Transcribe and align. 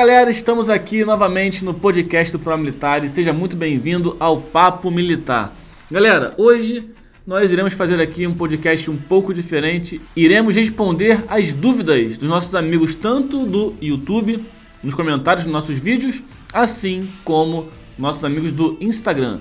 galera, 0.00 0.30
estamos 0.30 0.70
aqui 0.70 1.04
novamente 1.04 1.62
no 1.62 1.74
podcast 1.74 2.32
do 2.32 2.38
Pro 2.38 2.56
Militar 2.56 3.04
e 3.04 3.08
seja 3.10 3.34
muito 3.34 3.54
bem-vindo 3.54 4.16
ao 4.18 4.40
Papo 4.40 4.90
Militar. 4.90 5.54
Galera, 5.90 6.32
hoje 6.38 6.88
nós 7.26 7.52
iremos 7.52 7.74
fazer 7.74 8.00
aqui 8.00 8.26
um 8.26 8.32
podcast 8.32 8.90
um 8.90 8.96
pouco 8.96 9.34
diferente. 9.34 10.00
Iremos 10.16 10.56
responder 10.56 11.22
as 11.28 11.52
dúvidas 11.52 12.16
dos 12.16 12.26
nossos 12.26 12.54
amigos, 12.54 12.94
tanto 12.94 13.44
do 13.44 13.74
YouTube, 13.78 14.42
nos 14.82 14.94
comentários 14.94 15.44
dos 15.44 15.52
nossos 15.52 15.78
vídeos, 15.78 16.22
assim 16.50 17.06
como 17.22 17.68
nossos 17.98 18.24
amigos 18.24 18.52
do 18.52 18.78
Instagram. 18.80 19.40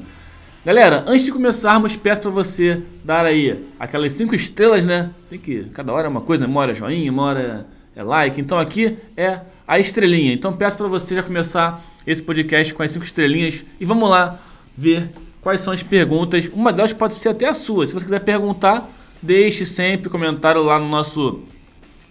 Galera, 0.66 1.06
antes 1.08 1.24
de 1.24 1.32
começarmos, 1.32 1.96
peço 1.96 2.20
para 2.20 2.32
você 2.32 2.82
dar 3.02 3.24
aí 3.24 3.64
aquelas 3.80 4.12
cinco 4.12 4.36
estrelas, 4.36 4.84
né? 4.84 5.10
Tem 5.30 5.40
que 5.40 5.70
cada 5.72 5.94
hora 5.94 6.08
é 6.08 6.10
uma 6.10 6.20
coisa, 6.20 6.46
né? 6.46 6.54
é 6.70 6.74
joinha, 6.74 7.10
uma 7.10 7.24
hora 7.24 7.40
é 7.40 7.79
like. 8.04 8.40
Então 8.40 8.58
aqui 8.58 8.98
é 9.16 9.42
a 9.68 9.80
estrelinha. 9.80 10.34
Então 10.34 10.54
peço 10.54 10.78
para 10.78 10.88
você 10.88 11.16
já 11.16 11.24
começar 11.24 11.82
esse 12.06 12.22
podcast 12.24 12.74
com 12.74 12.84
as 12.84 12.92
cinco 12.92 13.06
estrelinhas 13.06 13.66
e 13.80 13.86
vamos 13.86 14.10
lá 14.10 14.40
ver 14.76 15.10
quais 15.42 15.62
são 15.62 15.74
as 15.74 15.84
perguntas. 15.84 16.50
Uma 16.54 16.74
delas 16.74 16.94
pode 16.94 17.14
ser 17.14 17.30
até 17.30 17.48
a 17.48 17.54
sua. 17.54 17.86
Se 17.86 17.94
você 17.94 18.06
quiser 18.06 18.20
perguntar, 18.20 18.90
deixe 19.22 19.66
sempre 19.66 20.10
comentário 20.10 20.64
lá 20.64 20.80
no 20.80 20.88
nosso 20.88 21.42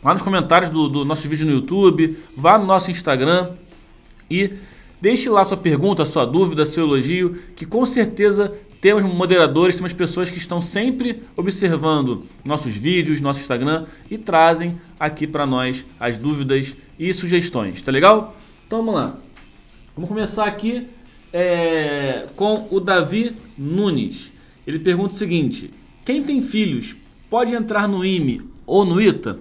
lá 0.03 0.13
nos 0.13 0.23
comentários 0.23 0.71
do, 0.71 0.89
do 0.89 1.05
nosso 1.05 1.29
vídeo 1.29 1.45
no 1.45 1.53
YouTube, 1.53 2.17
vá 2.37 2.57
no 2.57 2.65
nosso 2.65 2.91
Instagram 2.91 3.51
e 4.31 4.53
Deixe 5.01 5.29
lá 5.31 5.45
sua 5.45 5.57
pergunta, 5.57 6.05
sua 6.05 6.25
dúvida, 6.25 6.67
seu 6.67 6.85
elogio, 6.85 7.37
que 7.55 7.65
com 7.65 7.87
certeza 7.87 8.53
temos 8.81 9.03
moderadores, 9.03 9.75
temos 9.75 9.93
pessoas 9.93 10.31
que 10.31 10.39
estão 10.39 10.61
sempre 10.61 11.23
observando 11.37 12.25
nossos 12.45 12.77
vídeos, 12.77 13.21
nosso 13.21 13.41
Instagram 13.41 13.87
e 14.11 14.17
trazem 14.17 14.81
aqui 14.99 15.27
para 15.27 15.45
nós 15.45 15.85
as 15.99 16.17
dúvidas 16.17 16.77
e 16.99 17.13
sugestões, 17.13 17.83
tá 17.83 17.91
legal? 17.91 18.37
Então 18.67 18.85
vamos 18.85 18.95
lá. 18.95 19.17
Vamos 19.97 20.09
começar 20.09 20.45
aqui 20.45 20.87
é, 21.33 22.27
com 22.37 22.69
o 22.71 22.79
Davi 22.79 23.35
Nunes. 23.57 24.31
Ele 24.67 24.79
pergunta 24.79 25.15
o 25.15 25.17
seguinte: 25.17 25.73
quem 26.05 26.23
tem 26.23 26.41
filhos 26.41 26.97
pode 27.29 27.55
entrar 27.55 27.89
no 27.89 28.05
IME 28.05 28.43
ou 28.65 28.85
no 28.85 29.01
ITA? 29.01 29.39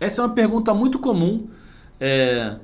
Essa 0.00 0.22
é 0.22 0.24
uma 0.24 0.34
pergunta 0.34 0.74
muito 0.74 0.98
comum 0.98 1.48
é, 2.00 2.56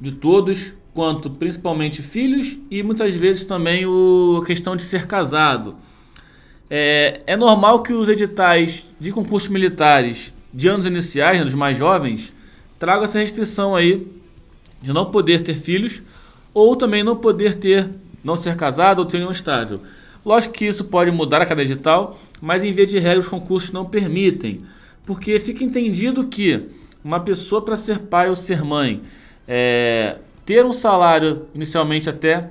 de 0.00 0.12
todos 0.12 0.72
quanto 0.94 1.28
principalmente 1.28 2.00
filhos 2.00 2.56
e 2.70 2.82
muitas 2.82 3.14
vezes 3.14 3.44
também 3.44 3.84
o, 3.84 4.40
a 4.42 4.46
questão 4.46 4.76
de 4.76 4.82
ser 4.82 5.06
casado. 5.06 5.74
É, 6.70 7.20
é 7.26 7.36
normal 7.36 7.82
que 7.82 7.92
os 7.92 8.08
editais 8.08 8.86
de 8.98 9.10
concursos 9.10 9.50
militares 9.50 10.32
de 10.52 10.68
anos 10.68 10.86
iniciais, 10.86 11.38
né, 11.38 11.44
dos 11.44 11.54
mais 11.54 11.76
jovens, 11.76 12.32
tragam 12.78 13.04
essa 13.04 13.18
restrição 13.18 13.74
aí 13.74 14.06
de 14.80 14.92
não 14.92 15.10
poder 15.10 15.40
ter 15.40 15.56
filhos 15.56 16.00
ou 16.54 16.76
também 16.76 17.02
não 17.02 17.16
poder 17.16 17.56
ter, 17.56 17.88
não 18.22 18.36
ser 18.36 18.56
casado 18.56 19.00
ou 19.00 19.04
ter 19.04 19.16
união 19.16 19.32
estável. 19.32 19.80
Lógico 20.24 20.54
que 20.54 20.64
isso 20.64 20.84
pode 20.84 21.10
mudar 21.10 21.42
a 21.42 21.46
cada 21.46 21.62
edital, 21.62 22.18
mas 22.40 22.62
em 22.62 22.72
vez 22.72 22.88
de 22.88 22.98
regra 22.98 23.18
os 23.18 23.28
concursos 23.28 23.72
não 23.72 23.84
permitem, 23.84 24.62
porque 25.04 25.38
fica 25.40 25.64
entendido 25.64 26.24
que 26.28 26.68
uma 27.02 27.20
pessoa 27.20 27.60
para 27.60 27.76
ser 27.76 27.98
pai 27.98 28.28
ou 28.28 28.36
ser 28.36 28.62
mãe 28.62 29.02
é, 29.46 30.16
ter 30.44 30.64
um 30.64 30.72
salário 30.72 31.46
inicialmente 31.54 32.08
até 32.08 32.50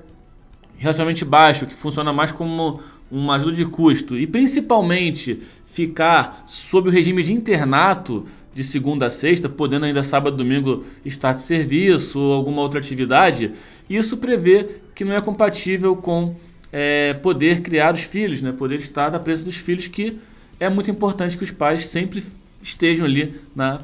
relativamente 0.78 1.24
baixo, 1.24 1.66
que 1.66 1.74
funciona 1.74 2.12
mais 2.12 2.32
como 2.32 2.82
uma 3.10 3.36
ajuda 3.36 3.54
de 3.54 3.66
custo, 3.66 4.18
e 4.18 4.26
principalmente 4.26 5.40
ficar 5.68 6.44
sob 6.46 6.90
o 6.90 6.92
regime 6.92 7.24
de 7.24 7.34
internato 7.34 8.26
de 8.54 8.64
segunda 8.64 9.08
a 9.08 9.10
sexta, 9.10 9.50
podendo 9.50 9.86
ainda 9.86 10.04
sábado 10.04 10.36
e 10.36 10.38
domingo 10.38 10.84
estar 11.04 11.34
de 11.34 11.42
serviço 11.42 12.20
ou 12.20 12.34
alguma 12.34 12.62
outra 12.62 12.80
atividade, 12.80 13.52
isso 13.90 14.18
prevê 14.18 14.68
que 14.94 15.04
não 15.04 15.14
é 15.14 15.22
compatível 15.22 15.96
com 15.96 16.36
é, 16.72 17.14
poder 17.16 17.62
criar 17.62 17.94
os 17.94 18.02
filhos, 18.02 18.42
né? 18.42 18.52
poder 18.52 18.76
estar 18.76 19.10
da 19.10 19.20
presença 19.20 19.46
dos 19.46 19.58
filhos, 19.58 19.88
que 19.88 20.20
é 20.60 20.70
muito 20.70 20.92
importante 20.92 21.38
que 21.38 21.44
os 21.44 21.52
pais 21.52 21.88
sempre 21.88 22.24
estejam 22.62 23.06
ali 23.06 23.36
na 23.56 23.82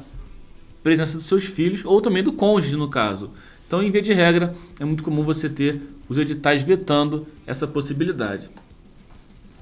presença 0.82 1.16
dos 1.16 1.26
seus 1.26 1.44
filhos, 1.44 1.84
ou 1.84 2.00
também 2.00 2.22
do 2.22 2.32
cônjuge, 2.32 2.76
no 2.76 2.88
caso. 2.88 3.30
Então, 3.70 3.80
em 3.80 3.88
via 3.88 4.02
de 4.02 4.12
regra, 4.12 4.52
é 4.80 4.84
muito 4.84 5.04
comum 5.04 5.22
você 5.22 5.48
ter 5.48 5.80
os 6.08 6.18
editais 6.18 6.64
vetando 6.64 7.24
essa 7.46 7.68
possibilidade. 7.68 8.50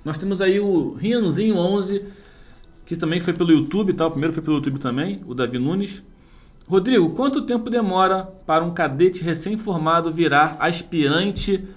Nós 0.02 0.16
temos 0.16 0.40
aí 0.40 0.58
o 0.58 0.94
Rianzinho 0.94 1.58
11, 1.58 2.06
que 2.86 2.96
também 2.96 3.20
foi 3.20 3.34
pelo 3.34 3.52
YouTube, 3.52 3.92
tá? 3.92 4.06
o 4.06 4.10
primeiro 4.10 4.32
foi 4.32 4.42
pelo 4.42 4.56
YouTube 4.56 4.78
também, 4.78 5.20
o 5.26 5.34
Davi 5.34 5.58
Nunes. 5.58 6.02
Rodrigo, 6.66 7.10
quanto 7.10 7.42
tempo 7.42 7.68
demora 7.68 8.22
para 8.46 8.64
um 8.64 8.70
cadete 8.70 9.22
recém-formado 9.22 10.10
virar 10.10 10.56
aspirante 10.58 11.68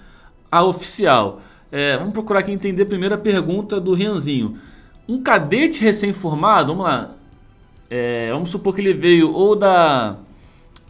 a 0.50 0.64
oficial? 0.64 1.42
É, 1.70 1.98
vamos 1.98 2.14
procurar 2.14 2.40
aqui 2.40 2.50
entender 2.50 2.84
a 2.84 2.86
primeira 2.86 3.18
pergunta 3.18 3.78
do 3.78 3.92
Rianzinho. 3.92 4.56
Um 5.06 5.22
cadete 5.22 5.84
recém-formado, 5.84 6.68
vamos 6.68 6.86
lá, 6.86 7.14
é, 7.90 8.32
vamos 8.32 8.48
supor 8.48 8.74
que 8.74 8.80
ele 8.80 8.94
veio 8.94 9.30
ou 9.30 9.54
da, 9.54 10.16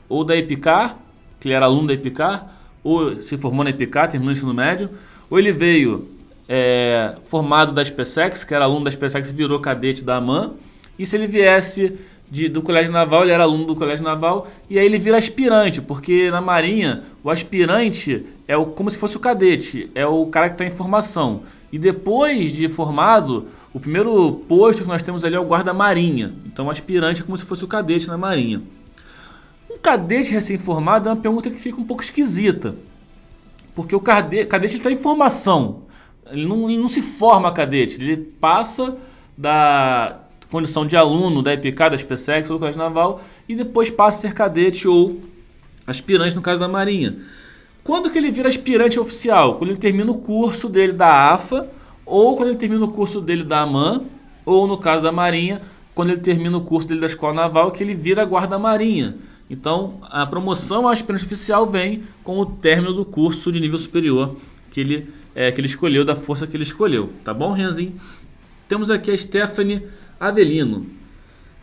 ou 0.09 0.23
da 0.23 0.37
Epicar 0.37 1.02
que 1.43 1.49
ele 1.49 1.55
era 1.55 1.67
aluno 1.67 1.89
da 1.89 1.95
Epicar, 1.95 2.55
ou 2.85 3.21
se 3.21 3.37
formou 3.37 3.65
na 3.65 3.71
Epicar, 3.71 4.09
terminou 4.09 4.33
o 4.33 4.37
ensino 4.37 4.55
médio, 4.55 4.89
ou 5.29 5.41
ele 5.41 5.51
veio 5.51 6.09
é, 6.49 7.17
formado 7.25 7.73
da 7.73 7.85
SpaceX, 7.85 8.45
que 8.45 8.55
era 8.55 8.65
aluno 8.65 8.85
da 8.85 8.91
SpaceX 8.93 9.33
e 9.33 9.35
virou 9.35 9.59
cadete 9.59 10.05
da 10.05 10.19
AMAN, 10.19 10.53
e 10.97 11.05
se 11.05 11.17
ele 11.17 11.27
viesse 11.27 11.99
de, 12.31 12.49
do 12.49 12.63
Colégio 12.63 12.93
Naval, 12.93 13.25
ele 13.25 13.33
era 13.33 13.43
aluno 13.43 13.65
do 13.65 13.75
Colégio 13.75 14.05
Naval, 14.05 14.47
e 14.71 14.79
aí 14.79 14.87
ele 14.87 15.01
vira 15.01 15.19
aspirante, 15.19 15.83
porque 15.83 16.31
na 16.31 16.41
Marinha 16.41 17.03
o 17.25 17.29
aspirante 17.29 18.25
é 18.47 18.57
o, 18.57 18.67
como 18.67 18.89
se 18.89 18.97
fosse 18.97 19.17
o 19.17 19.21
cadete, 19.21 19.91
é 19.97 20.07
o 20.07 20.25
cara 20.27 20.47
que 20.47 20.55
está 20.55 20.65
em 20.65 20.71
formação. 20.71 21.43
E 21.73 21.79
depois 21.79 22.53
de 22.53 22.69
formado, 22.69 23.47
o 23.75 23.81
primeiro 23.81 24.45
posto 24.49 24.85
que 24.85 24.89
nós 24.89 25.03
temos 25.03 25.25
ali 25.25 25.35
é 25.35 25.41
o 25.41 25.47
guarda-marinha. 25.47 26.35
Então 26.47 26.67
o 26.67 26.71
aspirante 26.71 27.23
é 27.23 27.25
como 27.25 27.37
se 27.37 27.45
fosse 27.45 27.65
o 27.65 27.69
cadete 27.69 28.07
na 28.07 28.17
Marinha 28.17 28.63
cadete 29.83 30.33
recém-formado 30.33 31.09
é 31.09 31.13
uma 31.13 31.21
pergunta 31.21 31.51
que 31.51 31.59
fica 31.59 31.81
um 31.81 31.85
pouco 31.85 32.03
esquisita. 32.03 32.77
Porque 33.75 33.95
o 33.97 34.01
cadete, 34.01 34.47
cadete 34.47 34.77
está 34.77 34.91
em 34.91 34.97
formação. 34.97 35.83
Ele 36.31 36.47
não, 36.47 36.71
ele 36.71 36.79
não 36.79 36.89
se 36.89 37.03
forma 37.03 37.53
cadete. 37.53 38.01
Ele 38.01 38.17
passa 38.17 38.97
da 39.37 40.21
condição 40.51 40.85
de 40.87 40.97
aluno 40.97 41.43
da 41.43 41.55
EPK, 41.55 41.91
da 41.91 41.99
SpaceX 41.99 42.51
ou 42.51 42.57
do 42.57 42.61
Colégio 42.61 42.79
Naval 42.79 43.21
e 43.49 43.55
depois 43.55 43.91
passa 43.91 44.19
a 44.19 44.31
ser 44.31 44.35
cadete 44.35 44.87
ou 44.87 45.21
aspirante 45.87 46.37
no 46.37 46.43
caso 46.43 46.61
da 46.61 46.69
Marinha. 46.69 47.17
Quando 47.83 48.11
que 48.11 48.19
ele 48.19 48.31
vira 48.31 48.49
aspirante 48.49 49.01
oficial? 49.01 49.57
Quando 49.57 49.71
ele 49.71 49.79
termina 49.79 50.11
o 50.11 50.19
curso 50.19 50.69
dele 50.69 50.93
da 50.93 51.33
AFA 51.33 51.69
ou 52.05 52.37
quando 52.37 52.51
ele 52.51 52.59
termina 52.59 52.85
o 52.85 52.89
curso 52.89 53.21
dele 53.21 53.43
da 53.43 53.63
AMAN 53.63 54.03
ou 54.45 54.67
no 54.67 54.77
caso 54.77 55.03
da 55.03 55.11
Marinha, 55.11 55.61
quando 55.95 56.11
ele 56.11 56.21
termina 56.21 56.57
o 56.57 56.61
curso 56.61 56.87
dele 56.87 57.01
da 57.01 57.07
Escola 57.07 57.33
Naval 57.33 57.71
que 57.73 57.83
ele 57.83 57.95
vira 57.95 58.23
guarda-marinha. 58.23 59.17
Então, 59.53 59.99
a 60.05 60.25
promoção 60.25 60.89
à 60.89 60.93
aspirante 60.93 61.27
oficial 61.27 61.67
vem 61.67 62.05
com 62.25 62.39
o 62.39 62.47
término 62.47 62.95
do 62.95 63.05
curso 63.05 63.53
de 63.53 63.61
nível 63.61 63.77
superior 63.77 64.35
que 64.71 64.81
ele, 64.81 65.09
é, 65.35 65.53
que 65.53 65.61
ele 65.61 65.69
escolheu, 65.69 66.07
da 66.07 66.17
força 66.17 66.47
que 66.47 66.57
ele 66.57 66.65
escolheu. 66.65 67.11
Tá 67.23 67.35
bom, 67.35 67.53
Renzinho? 67.53 67.93
Temos 68.67 68.91
aqui 68.91 69.11
a 69.11 69.17
Stephanie 69.17 69.83
Avelino, 70.19 70.87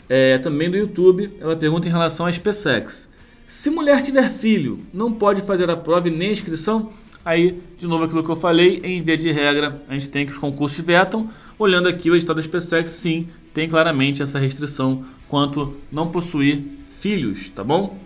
é, 0.07 0.37
também 0.37 0.69
do 0.69 0.77
YouTube. 0.77 1.31
Ela 1.41 1.55
pergunta 1.55 1.87
em 1.87 1.91
relação 1.91 2.27
à 2.27 2.31
SpaceX. 2.31 3.09
Se 3.47 3.71
mulher 3.71 4.03
tiver 4.03 4.29
filho, 4.29 4.85
não 4.93 5.11
pode 5.11 5.41
fazer 5.41 5.67
a 5.71 5.75
prova 5.75 6.07
e 6.07 6.11
nem 6.11 6.29
a 6.29 6.33
inscrição? 6.33 6.91
Aí, 7.25 7.59
de 7.75 7.87
novo, 7.87 8.03
aquilo 8.03 8.23
que 8.23 8.29
eu 8.29 8.35
falei, 8.35 8.81
em 8.83 9.01
via 9.01 9.17
de 9.17 9.31
regra, 9.31 9.81
a 9.89 9.93
gente 9.93 10.09
tem 10.09 10.27
que 10.27 10.31
os 10.31 10.37
concursos 10.37 10.79
vetam. 10.85 11.27
Olhando 11.57 11.87
aqui 11.87 12.11
o 12.11 12.15
edital 12.15 12.35
da 12.35 12.41
SpaceX, 12.43 12.91
sim, 12.91 13.27
tem 13.51 13.67
claramente 13.67 14.21
essa 14.21 14.37
restrição 14.37 15.03
quanto 15.27 15.75
não 15.91 16.09
possuir 16.09 16.77
filhos, 16.99 17.49
tá 17.49 17.63
bom? 17.63 17.97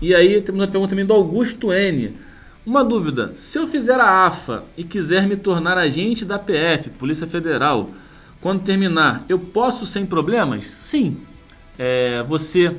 E 0.00 0.14
aí 0.14 0.42
temos 0.42 0.60
uma 0.60 0.68
pergunta 0.68 0.90
também 0.90 1.06
do 1.06 1.14
Augusto 1.14 1.72
N. 1.72 2.12
Uma 2.66 2.84
dúvida: 2.84 3.32
se 3.36 3.58
eu 3.58 3.66
fizer 3.66 4.00
a 4.00 4.26
AFA 4.26 4.64
e 4.76 4.84
quiser 4.84 5.26
me 5.26 5.36
tornar 5.36 5.78
agente 5.78 6.24
da 6.24 6.38
PF, 6.38 6.90
Polícia 6.90 7.26
Federal, 7.26 7.90
quando 8.40 8.62
terminar, 8.62 9.24
eu 9.28 9.38
posso 9.38 9.86
sem 9.86 10.04
problemas? 10.04 10.66
Sim. 10.66 11.16
É, 11.78 12.22
você 12.22 12.76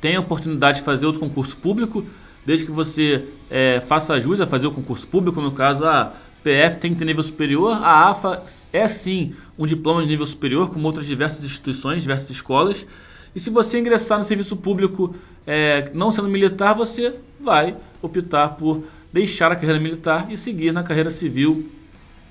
tem 0.00 0.16
a 0.16 0.20
oportunidade 0.20 0.78
de 0.78 0.84
fazer 0.84 1.06
outro 1.06 1.20
concurso 1.20 1.56
público, 1.56 2.04
desde 2.44 2.66
que 2.66 2.72
você 2.72 3.24
é, 3.50 3.80
faça 3.80 4.18
jus 4.20 4.40
a 4.40 4.46
fazer 4.46 4.66
o 4.66 4.70
concurso 4.70 5.06
público. 5.06 5.40
No 5.40 5.52
caso, 5.52 5.84
a 5.84 6.12
PF 6.42 6.78
tem 6.78 6.92
que 6.92 6.98
ter 6.98 7.04
nível 7.06 7.22
superior, 7.22 7.72
a 7.72 8.10
AFA 8.10 8.42
é 8.72 8.86
sim 8.86 9.34
um 9.58 9.66
diploma 9.66 10.02
de 10.02 10.08
nível 10.08 10.26
superior, 10.26 10.70
como 10.70 10.86
outras 10.86 11.06
diversas 11.06 11.42
instituições, 11.42 12.02
diversas 12.02 12.30
escolas. 12.30 12.86
E 13.34 13.40
se 13.40 13.50
você 13.50 13.78
ingressar 13.78 14.18
no 14.18 14.24
serviço 14.24 14.56
público 14.56 15.14
é, 15.46 15.90
não 15.92 16.10
sendo 16.12 16.28
militar, 16.28 16.74
você 16.74 17.14
vai 17.40 17.76
optar 18.00 18.50
por 18.50 18.84
deixar 19.12 19.50
a 19.50 19.56
carreira 19.56 19.80
militar 19.80 20.26
e 20.30 20.36
seguir 20.36 20.72
na 20.72 20.82
carreira 20.82 21.10
civil 21.10 21.70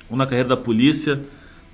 ou 0.10 0.18
na 0.18 0.26
carreira 0.26 0.50
da 0.50 0.58
polícia, 0.58 1.22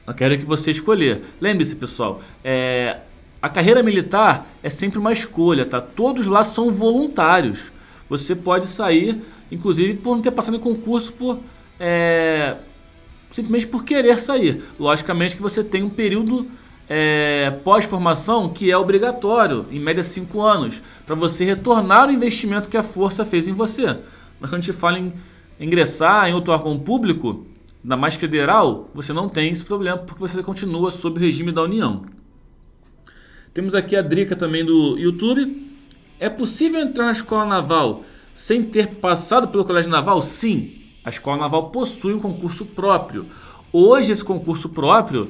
na 0.06 0.14
carreira 0.14 0.38
que 0.42 0.46
você 0.46 0.72
escolher. 0.72 1.22
Lembre-se, 1.40 1.76
pessoal, 1.76 2.22
é, 2.44 3.00
a 3.42 3.48
carreira 3.48 3.82
militar 3.84 4.48
é 4.62 4.70
sempre 4.70 5.00
uma 5.00 5.14
escolha, 5.14 5.66
tá? 5.66 5.80
Todos 5.80 6.26
lá 6.26 6.44
são 6.44 6.70
voluntários. 6.70 7.72
você 8.10 8.36
pode 8.36 8.66
sair, 8.66 9.22
inclusive 9.52 9.94
por 9.96 10.16
não 10.16 10.22
ter 10.22 10.32
passado 10.32 10.58
em 10.58 10.60
concurso 10.60 11.14
por 11.14 11.40
é, 11.80 12.58
simplesmente 13.30 13.68
por 13.68 13.84
querer 13.84 14.20
sair. 14.20 14.64
Logicamente 14.80 15.36
que 15.36 15.42
você 15.42 15.64
tem 15.64 15.84
um 15.84 15.90
período 15.90 16.48
é, 16.90 17.52
pós-formação 17.64 18.50
que 18.50 18.72
é 18.72 18.76
obrigatório, 18.76 19.68
em 19.70 19.80
média 19.80 20.02
5 20.02 20.42
anos, 20.42 20.82
para 21.06 21.14
você 21.14 21.46
retornar 21.46 22.10
o 22.10 22.12
investimento 22.12 22.68
que 22.68 22.76
a 22.76 22.82
força 22.82 23.24
fez 23.24 23.48
em 23.48 23.54
você. 23.54 23.86
Mas 24.40 24.50
quando 24.50 24.56
a 24.56 24.66
gente 24.66 24.74
fala 24.74 24.98
em 24.98 25.14
ingressar 25.60 26.28
em 26.28 26.34
outro 26.34 26.52
órgão 26.52 26.80
público, 26.80 27.46
ainda 27.84 27.96
mais 27.96 28.16
federal, 28.16 28.90
você 28.94 29.14
não 29.14 29.30
tem 29.30 29.52
esse 29.52 29.64
problema 29.64 30.00
porque 30.00 30.20
você 30.20 30.42
continua 30.42 30.90
sob 30.90 31.20
o 31.20 31.22
regime 31.22 31.52
da 31.52 31.62
União. 31.62 32.06
Temos 33.54 33.76
aqui 33.76 33.96
a 33.96 34.02
Drica 34.02 34.36
também 34.36 34.66
do 34.66 34.98
YouTube. 34.98 35.70
É 36.20 36.30
possível 36.30 36.82
entrar 36.82 37.06
na 37.06 37.12
escola 37.12 37.46
naval 37.46 38.04
sem 38.34 38.64
ter 38.64 38.88
passado 38.96 39.50
pelo 39.50 39.66
colégio 39.66 39.92
naval? 39.92 40.22
Sim. 40.22 40.76
A 41.04 41.10
escola 41.10 41.38
naval 41.38 41.70
possui 41.70 42.14
um 42.14 42.20
concurso 42.20 42.66
próprio. 42.66 43.28
Hoje 43.72 44.12
esse 44.12 44.24
concurso 44.24 44.70
próprio 44.70 45.30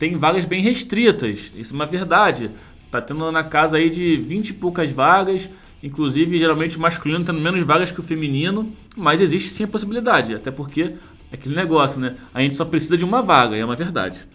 tem 0.00 0.16
vagas 0.16 0.46
bem 0.46 0.62
restritas. 0.62 1.52
Isso 1.54 1.74
é 1.74 1.76
uma 1.76 1.84
verdade. 1.84 2.50
Tá 2.90 3.02
tendo 3.02 3.30
na 3.30 3.44
casa 3.44 3.76
aí 3.76 3.90
de 3.90 4.16
20 4.16 4.48
e 4.48 4.54
poucas 4.54 4.90
vagas, 4.90 5.50
inclusive 5.82 6.38
geralmente 6.38 6.78
o 6.78 6.80
masculino 6.80 7.22
tendo 7.22 7.38
menos 7.38 7.60
vagas 7.60 7.92
que 7.92 8.00
o 8.00 8.02
feminino, 8.02 8.72
mas 8.96 9.20
existe 9.20 9.50
sim 9.50 9.64
a 9.64 9.68
possibilidade, 9.68 10.34
até 10.34 10.50
porque 10.50 10.94
é 11.30 11.34
aquele 11.34 11.54
negócio, 11.54 12.00
né? 12.00 12.16
A 12.32 12.40
gente 12.40 12.54
só 12.56 12.64
precisa 12.64 12.96
de 12.96 13.04
uma 13.04 13.20
vaga, 13.20 13.58
é 13.58 13.62
uma 13.62 13.76
verdade. 13.76 14.26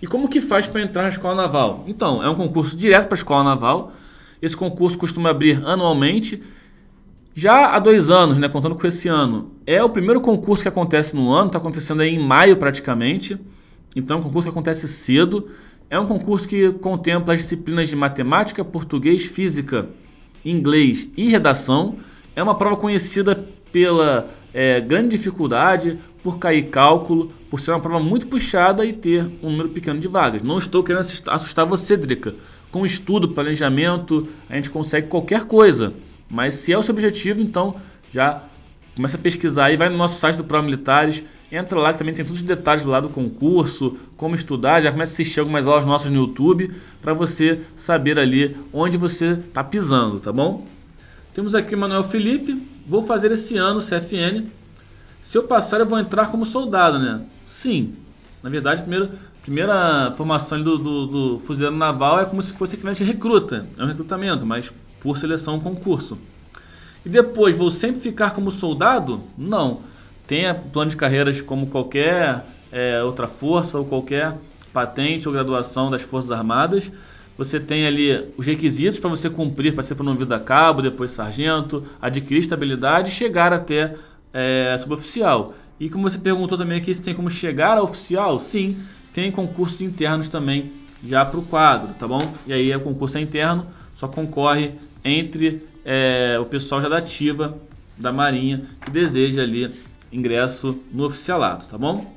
E 0.00 0.06
como 0.06 0.26
que 0.26 0.40
faz 0.40 0.66
para 0.66 0.80
entrar 0.80 1.02
na 1.02 1.10
escola 1.10 1.34
naval? 1.34 1.84
Então, 1.86 2.24
é 2.24 2.30
um 2.30 2.34
concurso 2.34 2.74
direto 2.74 3.08
para 3.08 3.16
a 3.16 3.20
escola 3.20 3.44
naval. 3.44 3.92
Esse 4.40 4.56
concurso 4.56 4.96
costuma 4.96 5.28
abrir 5.28 5.62
anualmente. 5.66 6.42
Já 7.34 7.76
há 7.76 7.78
dois 7.78 8.10
anos, 8.10 8.38
né, 8.38 8.48
contando 8.48 8.74
com 8.74 8.86
esse 8.86 9.06
ano, 9.06 9.52
é 9.66 9.84
o 9.84 9.90
primeiro 9.90 10.22
concurso 10.22 10.62
que 10.62 10.68
acontece 10.68 11.14
no 11.14 11.30
ano, 11.30 11.48
está 11.48 11.58
acontecendo 11.58 12.00
aí 12.00 12.14
em 12.14 12.18
maio 12.18 12.56
praticamente. 12.56 13.38
Então 13.94 14.16
é 14.16 14.20
um 14.20 14.22
concurso 14.22 14.46
que 14.46 14.50
acontece 14.50 14.86
cedo. 14.88 15.48
É 15.88 15.98
um 15.98 16.06
concurso 16.06 16.46
que 16.46 16.70
contempla 16.74 17.34
as 17.34 17.40
disciplinas 17.40 17.88
de 17.88 17.96
matemática, 17.96 18.64
português, 18.64 19.24
física, 19.24 19.88
inglês 20.44 21.08
e 21.16 21.28
redação. 21.28 21.96
É 22.36 22.42
uma 22.42 22.54
prova 22.54 22.76
conhecida 22.76 23.44
pela 23.72 24.28
é, 24.52 24.80
grande 24.80 25.08
dificuldade, 25.08 25.98
por 26.22 26.38
cair 26.38 26.68
cálculo, 26.68 27.32
por 27.50 27.60
ser 27.60 27.72
uma 27.72 27.80
prova 27.80 28.02
muito 28.02 28.26
puxada 28.26 28.84
e 28.84 28.92
ter 28.92 29.24
um 29.42 29.50
número 29.50 29.70
pequeno 29.70 29.98
de 29.98 30.08
vagas. 30.08 30.42
Não 30.42 30.58
estou 30.58 30.82
querendo 30.82 31.06
assustar 31.28 31.66
você, 31.66 31.96
Drica. 31.96 32.34
Com 32.70 32.86
estudo, 32.86 33.28
planejamento, 33.28 34.28
a 34.48 34.54
gente 34.54 34.70
consegue 34.70 35.08
qualquer 35.08 35.44
coisa. 35.44 35.92
Mas 36.30 36.54
se 36.54 36.72
é 36.72 36.78
o 36.78 36.82
seu 36.82 36.94
objetivo, 36.94 37.40
então 37.40 37.74
já 38.12 38.42
começa 39.00 39.16
a 39.16 39.20
pesquisar 39.20 39.72
e 39.72 39.76
vai 39.76 39.88
no 39.88 39.96
nosso 39.96 40.20
site 40.20 40.36
do 40.36 40.44
Prova 40.44 40.64
Militares 40.64 41.24
Entra 41.52 41.80
lá 41.80 41.92
que 41.92 41.98
também 41.98 42.14
tem 42.14 42.24
todos 42.24 42.40
os 42.40 42.46
detalhes 42.46 42.84
lá 42.84 43.00
do 43.00 43.08
concurso, 43.08 43.96
como 44.16 44.36
estudar, 44.36 44.80
já 44.80 44.92
começa 44.92 45.12
a 45.12 45.14
assistir 45.14 45.40
algumas 45.40 45.66
aulas 45.66 45.84
nossas 45.84 46.08
no 46.08 46.18
YouTube 46.18 46.72
para 47.02 47.12
você 47.12 47.60
saber 47.74 48.20
ali 48.20 48.56
onde 48.72 48.96
você 48.96 49.32
está 49.32 49.64
pisando, 49.64 50.20
tá 50.20 50.30
bom? 50.30 50.64
Temos 51.34 51.52
aqui 51.56 51.74
o 51.74 51.78
Manuel 51.78 52.04
Felipe, 52.04 52.56
vou 52.86 53.04
fazer 53.04 53.32
esse 53.32 53.56
ano 53.56 53.80
CFN. 53.80 54.46
Se 55.22 55.36
eu 55.36 55.42
passar, 55.42 55.80
eu 55.80 55.86
vou 55.86 55.98
entrar 55.98 56.26
como 56.26 56.46
soldado, 56.46 57.00
né? 57.00 57.20
Sim. 57.48 57.94
Na 58.44 58.48
verdade, 58.48 58.82
primeiro, 58.82 59.10
primeira 59.42 60.12
formação 60.16 60.62
do, 60.62 60.78
do, 60.78 61.06
do 61.06 61.38
fuzileiro 61.40 61.76
naval 61.76 62.20
é 62.20 62.24
como 62.26 62.40
se 62.40 62.52
fosse 62.52 62.76
equivalente 62.76 63.02
recruta. 63.02 63.66
É 63.76 63.82
um 63.82 63.88
recrutamento, 63.88 64.46
mas 64.46 64.72
por 65.00 65.18
seleção 65.18 65.58
concurso. 65.58 66.16
E 67.04 67.08
depois, 67.08 67.56
vou 67.56 67.70
sempre 67.70 68.00
ficar 68.00 68.30
como 68.30 68.50
soldado? 68.50 69.20
Não 69.36 69.80
tenha 70.30 70.54
plano 70.54 70.92
de 70.92 70.96
carreiras 70.96 71.42
como 71.42 71.66
qualquer 71.66 72.46
é, 72.70 73.02
outra 73.02 73.26
força 73.26 73.76
ou 73.76 73.84
qualquer 73.84 74.36
patente 74.72 75.26
ou 75.26 75.34
graduação 75.34 75.90
das 75.90 76.02
Forças 76.02 76.30
Armadas. 76.30 76.92
Você 77.36 77.58
tem 77.58 77.84
ali 77.84 78.28
os 78.36 78.46
requisitos 78.46 79.00
para 79.00 79.10
você 79.10 79.28
cumprir 79.28 79.74
para 79.74 79.82
ser 79.82 79.96
promovido 79.96 80.32
a 80.32 80.38
cabo, 80.38 80.82
depois 80.82 81.10
sargento, 81.10 81.82
adquirir 82.00 82.38
estabilidade 82.38 83.08
e 83.08 83.12
chegar 83.12 83.52
até 83.52 83.96
é, 84.32 84.76
suboficial. 84.78 85.52
E 85.80 85.88
como 85.88 86.08
você 86.08 86.18
perguntou 86.18 86.56
também 86.56 86.78
aqui 86.78 86.94
se 86.94 87.02
tem 87.02 87.12
como 87.12 87.28
chegar 87.28 87.76
a 87.76 87.82
oficial, 87.82 88.38
sim, 88.38 88.76
tem 89.12 89.32
concursos 89.32 89.80
internos 89.80 90.28
também 90.28 90.70
já 91.04 91.24
para 91.24 91.40
o 91.40 91.42
quadro, 91.42 91.92
tá 91.94 92.06
bom? 92.06 92.20
E 92.46 92.52
aí 92.52 92.72
o 92.76 92.80
concurso 92.80 93.18
é 93.18 93.20
interno, 93.20 93.66
só 93.96 94.06
concorre 94.06 94.74
entre 95.04 95.66
é, 95.92 96.38
o 96.38 96.44
pessoal 96.44 96.80
já 96.80 96.88
da 96.88 96.98
ativa 96.98 97.58
da 97.98 98.12
Marinha 98.12 98.62
que 98.80 98.92
deseja 98.92 99.42
ali 99.42 99.74
ingresso 100.12 100.78
no 100.92 101.04
oficialato, 101.04 101.66
tá 101.68 101.76
bom? 101.76 102.14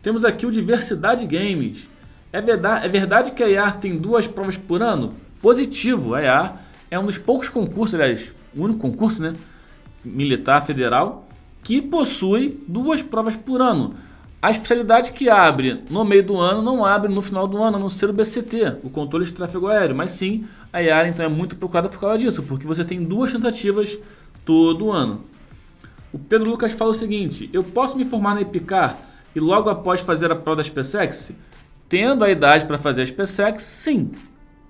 Temos 0.00 0.24
aqui 0.24 0.46
o 0.46 0.52
Diversidade 0.52 1.26
Games. 1.26 1.88
É 2.32 2.40
verdade, 2.40 2.86
é 2.86 2.88
verdade 2.88 3.32
que 3.32 3.42
a 3.42 3.48
IAR 3.48 3.80
tem 3.80 3.98
duas 3.98 4.28
provas 4.28 4.56
por 4.56 4.82
ano? 4.82 5.14
Positivo, 5.42 6.14
a 6.14 6.20
IAR 6.20 6.62
é 6.88 6.96
um 6.96 7.04
dos 7.04 7.18
poucos 7.18 7.48
concursos, 7.48 7.96
aliás, 7.96 8.30
o 8.56 8.62
único 8.62 8.78
concurso 8.78 9.20
né, 9.20 9.34
militar 10.04 10.64
federal 10.64 11.26
que 11.64 11.82
possui 11.82 12.62
duas 12.68 13.02
provas 13.02 13.34
por 13.34 13.60
ano. 13.60 13.96
A 14.40 14.50
especialidade 14.50 15.12
que 15.12 15.28
abre 15.28 15.82
no 15.90 16.04
meio 16.04 16.22
do 16.22 16.38
ano 16.38 16.62
não 16.62 16.84
abre 16.84 17.12
no 17.12 17.22
final 17.22 17.48
do 17.48 17.62
ano, 17.62 17.76
a 17.76 17.80
não 17.80 17.88
ser 17.88 18.10
o 18.10 18.12
BCT, 18.12 18.78
o 18.82 18.90
controle 18.90 19.24
de 19.24 19.32
tráfego 19.32 19.66
aéreo. 19.66 19.96
Mas 19.96 20.10
sim, 20.12 20.46
a 20.72 20.80
IAR 20.80 21.08
então 21.08 21.24
é 21.24 21.28
muito 21.28 21.56
procurada 21.56 21.88
por 21.88 21.98
causa 21.98 22.18
disso, 22.18 22.42
porque 22.42 22.66
você 22.66 22.84
tem 22.84 23.02
duas 23.02 23.32
tentativas 23.32 23.98
todo 24.44 24.92
ano. 24.92 25.24
O 26.12 26.18
Pedro 26.18 26.48
Lucas 26.48 26.72
fala 26.72 26.90
o 26.90 26.94
seguinte: 26.94 27.50
eu 27.52 27.64
posso 27.64 27.96
me 27.96 28.04
formar 28.04 28.34
na 28.34 28.42
Epicar 28.42 28.96
e 29.34 29.40
logo 29.40 29.68
após 29.68 30.00
fazer 30.00 30.30
a 30.30 30.36
prova 30.36 30.56
da 30.56 30.64
SpaceX? 30.64 31.32
Tendo 31.88 32.24
a 32.24 32.30
idade 32.30 32.66
para 32.66 32.78
fazer 32.78 33.02
a 33.02 33.06
SpaceX, 33.06 33.62
sim. 33.62 34.10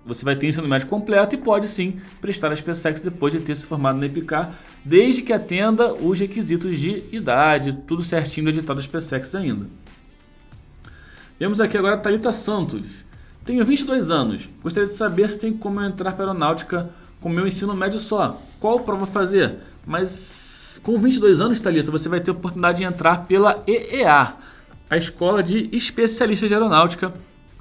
Você 0.06 0.24
vai 0.24 0.36
ter 0.36 0.46
ensino 0.46 0.68
médio 0.68 0.86
completo 0.86 1.34
e 1.34 1.38
pode 1.38 1.66
sim 1.66 2.00
prestar 2.20 2.52
a 2.52 2.56
SpaceX 2.56 3.00
depois 3.00 3.32
de 3.32 3.40
ter 3.40 3.56
se 3.56 3.66
formado 3.66 3.98
na 3.98 4.06
Epicar, 4.06 4.54
desde 4.84 5.20
que 5.22 5.32
atenda 5.32 5.92
os 5.92 6.18
requisitos 6.20 6.78
de 6.78 7.02
idade, 7.10 7.76
tudo 7.86 8.02
certinho 8.02 8.44
do 8.44 8.50
edital 8.50 8.76
da 8.76 8.82
SpaceX 8.82 9.34
ainda. 9.34 9.66
Vemos 11.38 11.60
aqui 11.60 11.76
agora 11.76 11.96
a 11.96 11.98
Thalita 11.98 12.30
Santos. 12.30 12.84
Tenho 13.44 13.64
22 13.64 14.10
anos. 14.10 14.48
Gostaria 14.62 14.88
de 14.88 14.94
saber 14.94 15.28
se 15.28 15.38
tem 15.38 15.52
como 15.52 15.80
eu 15.80 15.86
entrar 15.86 16.12
para 16.12 16.24
a 16.24 16.28
aeronáutica 16.28 16.88
com 17.20 17.28
meu 17.28 17.46
ensino 17.46 17.74
médio 17.74 17.98
só. 17.98 18.40
Qual 18.60 18.80
prova 18.80 19.06
fazer? 19.06 19.56
Mas 19.84 20.80
com 20.82 20.96
22 20.98 21.40
anos, 21.40 21.60
Thalita, 21.60 21.90
você 21.90 22.08
vai 22.08 22.20
ter 22.20 22.30
a 22.30 22.34
oportunidade 22.34 22.78
de 22.78 22.84
entrar 22.84 23.26
pela 23.26 23.62
EEA, 23.66 24.34
a 24.88 24.96
Escola 24.96 25.42
de 25.42 25.68
Especialistas 25.72 26.48
de 26.48 26.54
Aeronáutica, 26.54 27.12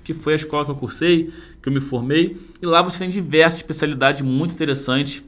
que 0.06 0.14
foi 0.14 0.34
a 0.34 0.36
escola 0.38 0.64
que 0.64 0.72
eu 0.72 0.76
cursei, 0.76 1.34
que 1.62 1.68
eu 1.68 1.74
me 1.74 1.82
formei, 1.82 2.38
e 2.62 2.66
lá 2.66 2.82
você 2.82 3.00
tem 3.00 3.10
diversas 3.10 3.60
especialidades 3.60 4.22
muito 4.22 4.54
interessantes. 4.54 5.24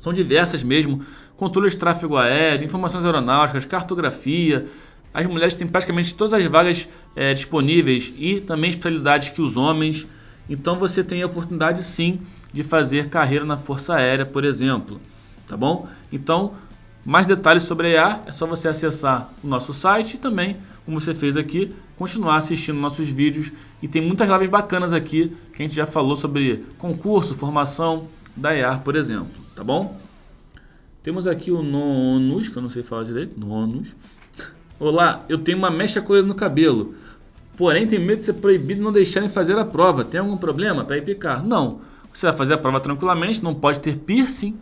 São 0.00 0.12
diversas 0.12 0.64
mesmo, 0.64 0.98
controle 1.36 1.70
de 1.70 1.76
tráfego 1.76 2.16
aéreo, 2.16 2.66
informações 2.66 3.04
aeronáuticas, 3.04 3.64
cartografia. 3.64 4.66
As 5.14 5.26
mulheres 5.26 5.54
têm 5.54 5.66
praticamente 5.66 6.14
todas 6.14 6.34
as 6.34 6.44
vagas 6.46 6.88
é, 7.14 7.32
disponíveis 7.32 8.12
e 8.18 8.40
também 8.40 8.70
especialidades 8.70 9.28
que 9.28 9.40
os 9.40 9.56
homens. 9.56 10.06
Então 10.48 10.74
você 10.74 11.04
tem 11.04 11.22
a 11.22 11.26
oportunidade 11.26 11.82
sim 11.84 12.20
de 12.52 12.64
fazer 12.64 13.08
carreira 13.08 13.44
na 13.44 13.56
Força 13.56 13.94
Aérea, 13.94 14.26
por 14.26 14.44
exemplo. 14.44 15.00
Tá 15.46 15.56
bom? 15.56 15.88
Então 16.12 16.54
mais 17.04 17.26
detalhes 17.26 17.62
sobre 17.62 17.88
a 17.88 17.90
IA 17.90 18.22
é 18.26 18.32
só 18.32 18.46
você 18.46 18.68
acessar 18.68 19.32
o 19.42 19.46
nosso 19.46 19.72
site 19.72 20.14
e 20.14 20.18
também, 20.18 20.58
como 20.84 21.00
você 21.00 21.14
fez 21.14 21.36
aqui, 21.36 21.72
continuar 21.96 22.36
assistindo 22.36 22.78
nossos 22.78 23.08
vídeos. 23.08 23.50
E 23.82 23.88
tem 23.88 24.02
muitas 24.02 24.28
lives 24.28 24.50
bacanas 24.50 24.92
aqui 24.92 25.34
que 25.54 25.62
a 25.62 25.66
gente 25.66 25.74
já 25.74 25.86
falou 25.86 26.14
sobre 26.14 26.64
concurso, 26.76 27.34
formação 27.34 28.08
da 28.36 28.52
IAR, 28.52 28.82
por 28.82 28.96
exemplo, 28.96 29.32
tá 29.54 29.64
bom? 29.64 29.98
Temos 31.02 31.26
aqui 31.26 31.50
o 31.50 31.62
Nonus, 31.62 32.48
que 32.48 32.56
eu 32.56 32.62
não 32.62 32.68
sei 32.68 32.82
falar 32.82 33.04
direito. 33.04 33.40
Nonus. 33.40 33.88
Olá, 34.78 35.24
eu 35.28 35.38
tenho 35.38 35.56
uma 35.56 35.70
mecha 35.70 36.02
colorida 36.02 36.28
no 36.28 36.34
cabelo. 36.34 36.94
Porém, 37.56 37.86
tenho 37.86 38.02
medo 38.02 38.18
de 38.18 38.24
ser 38.24 38.34
proibido 38.34 38.80
e 38.80 38.84
não 38.84 38.92
deixarem 38.92 39.28
fazer 39.28 39.58
a 39.58 39.64
prova. 39.64 40.04
Tem 40.04 40.20
algum 40.20 40.36
problema 40.36 40.84
para 40.84 40.98
ir 40.98 41.04
picar? 41.04 41.42
Não. 41.42 41.80
Você 42.12 42.26
vai 42.26 42.36
fazer 42.36 42.54
a 42.54 42.58
prova 42.58 42.80
tranquilamente, 42.80 43.42
não 43.42 43.54
pode 43.54 43.80
ter 43.80 43.96
piercing 43.96 44.58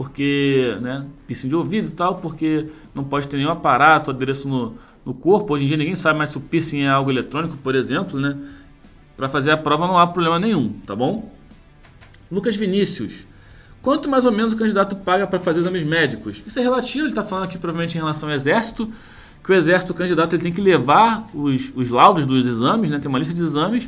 porque, 0.00 0.78
né, 0.80 1.04
piercing 1.26 1.46
de 1.46 1.54
ouvido 1.54 1.88
e 1.88 1.90
tal, 1.90 2.14
porque 2.14 2.68
não 2.94 3.04
pode 3.04 3.28
ter 3.28 3.36
nenhum 3.36 3.50
aparato, 3.50 4.10
adereço 4.10 4.48
no, 4.48 4.74
no 5.04 5.12
corpo. 5.12 5.52
Hoje 5.52 5.64
em 5.64 5.68
dia 5.68 5.76
ninguém 5.76 5.94
sabe 5.94 6.16
mais 6.16 6.30
se 6.30 6.38
o 6.38 6.40
piercing 6.40 6.84
é 6.84 6.88
algo 6.88 7.10
eletrônico, 7.10 7.58
por 7.58 7.74
exemplo, 7.74 8.18
né? 8.18 8.34
Para 9.14 9.28
fazer 9.28 9.50
a 9.50 9.58
prova 9.58 9.86
não 9.86 9.98
há 9.98 10.06
problema 10.06 10.38
nenhum, 10.38 10.72
tá 10.86 10.96
bom? 10.96 11.30
Lucas 12.32 12.56
Vinícius. 12.56 13.26
Quanto 13.82 14.08
mais 14.08 14.24
ou 14.24 14.32
menos 14.32 14.54
o 14.54 14.56
candidato 14.56 14.96
paga 14.96 15.26
para 15.26 15.38
fazer 15.38 15.58
exames 15.58 15.82
médicos? 15.82 16.42
Isso 16.46 16.58
é 16.58 16.62
relativo, 16.62 17.00
ele 17.00 17.08
está 17.08 17.22
falando 17.22 17.44
aqui 17.44 17.58
provavelmente 17.58 17.94
em 17.98 18.00
relação 18.00 18.30
ao 18.30 18.34
exército, 18.34 18.90
que 19.44 19.52
o 19.52 19.54
exército, 19.54 19.92
o 19.92 19.94
candidato, 19.94 20.34
ele 20.34 20.42
tem 20.42 20.52
que 20.52 20.62
levar 20.62 21.28
os, 21.34 21.74
os 21.76 21.90
laudos 21.90 22.24
dos 22.24 22.48
exames, 22.48 22.88
né? 22.88 22.98
tem 22.98 23.08
uma 23.10 23.18
lista 23.18 23.34
de 23.34 23.42
exames. 23.42 23.86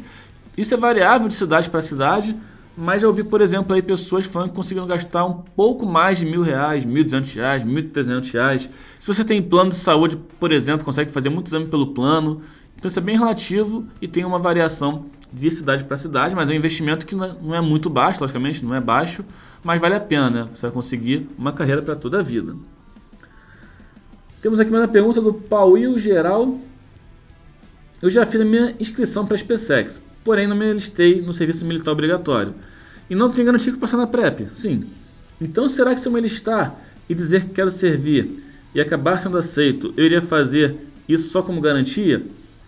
Isso 0.58 0.74
é 0.74 0.76
variável 0.76 1.26
de 1.26 1.32
cidade 1.32 1.70
para 1.70 1.80
cidade. 1.80 2.36
Mas 2.76 3.02
já 3.02 3.08
ouvi, 3.08 3.22
por 3.22 3.40
exemplo, 3.42 3.74
aí 3.74 3.82
pessoas 3.82 4.24
falando 4.24 4.50
que 4.50 4.56
conseguiram 4.56 4.86
gastar 4.86 5.26
um 5.26 5.34
pouco 5.34 5.84
mais 5.84 6.18
de 6.18 6.24
mil 6.24 6.40
reais, 6.40 6.84
mil 6.84 7.04
duzentos 7.04 7.32
reais, 7.32 7.62
mil 7.62 7.90
trezentos 7.90 8.30
reais. 8.30 8.68
Se 8.98 9.06
você 9.06 9.22
tem 9.24 9.42
plano 9.42 9.70
de 9.70 9.76
saúde, 9.76 10.16
por 10.40 10.50
exemplo, 10.52 10.84
consegue 10.84 11.12
fazer 11.12 11.28
muito 11.28 11.48
exame 11.48 11.66
pelo 11.66 11.88
plano. 11.88 12.40
Então 12.76 12.88
isso 12.88 12.98
é 12.98 13.02
bem 13.02 13.16
relativo 13.16 13.86
e 14.00 14.08
tem 14.08 14.24
uma 14.24 14.38
variação 14.38 15.06
de 15.30 15.50
cidade 15.50 15.84
para 15.84 15.96
cidade, 15.96 16.34
mas 16.34 16.48
é 16.48 16.52
um 16.52 16.56
investimento 16.56 17.06
que 17.06 17.14
não 17.14 17.54
é, 17.54 17.58
é 17.58 17.60
muito 17.60 17.88
baixo, 17.90 18.20
logicamente, 18.20 18.64
não 18.64 18.74
é 18.74 18.80
baixo, 18.80 19.24
mas 19.62 19.80
vale 19.80 19.94
a 19.94 20.00
pena, 20.00 20.30
né? 20.30 20.48
Você 20.52 20.62
vai 20.66 20.72
conseguir 20.72 21.28
uma 21.38 21.52
carreira 21.52 21.82
para 21.82 21.94
toda 21.94 22.20
a 22.20 22.22
vida. 22.22 22.56
Temos 24.40 24.58
aqui 24.58 24.70
uma 24.70 24.88
pergunta 24.88 25.20
do 25.20 25.32
Paulo 25.32 25.98
Geral. 25.98 26.58
Eu 28.00 28.10
já 28.10 28.26
fiz 28.26 28.40
a 28.40 28.44
minha 28.44 28.74
inscrição 28.80 29.24
para 29.24 29.36
a 29.36 29.38
SpaceX 29.38 30.02
porém 30.24 30.46
não 30.46 30.56
me 30.56 30.70
alistei 30.70 31.20
no 31.20 31.32
serviço 31.32 31.64
militar 31.64 31.92
obrigatório. 31.92 32.54
E 33.08 33.14
não 33.14 33.30
tenho 33.30 33.46
garantia 33.46 33.72
que 33.72 33.78
passar 33.78 33.96
na 33.96 34.06
PrEP. 34.06 34.48
Sim. 34.48 34.80
Então 35.40 35.68
será 35.68 35.94
que 35.94 36.00
se 36.00 36.08
eu 36.08 36.12
me 36.12 36.18
alistar 36.18 36.76
e 37.08 37.14
dizer 37.14 37.44
que 37.44 37.50
quero 37.50 37.70
servir 37.70 38.44
e 38.74 38.80
acabar 38.80 39.18
sendo 39.18 39.36
aceito, 39.36 39.92
eu 39.96 40.04
iria 40.04 40.22
fazer 40.22 40.76
isso 41.08 41.30
só 41.30 41.42
como 41.42 41.60
garantia? 41.60 42.24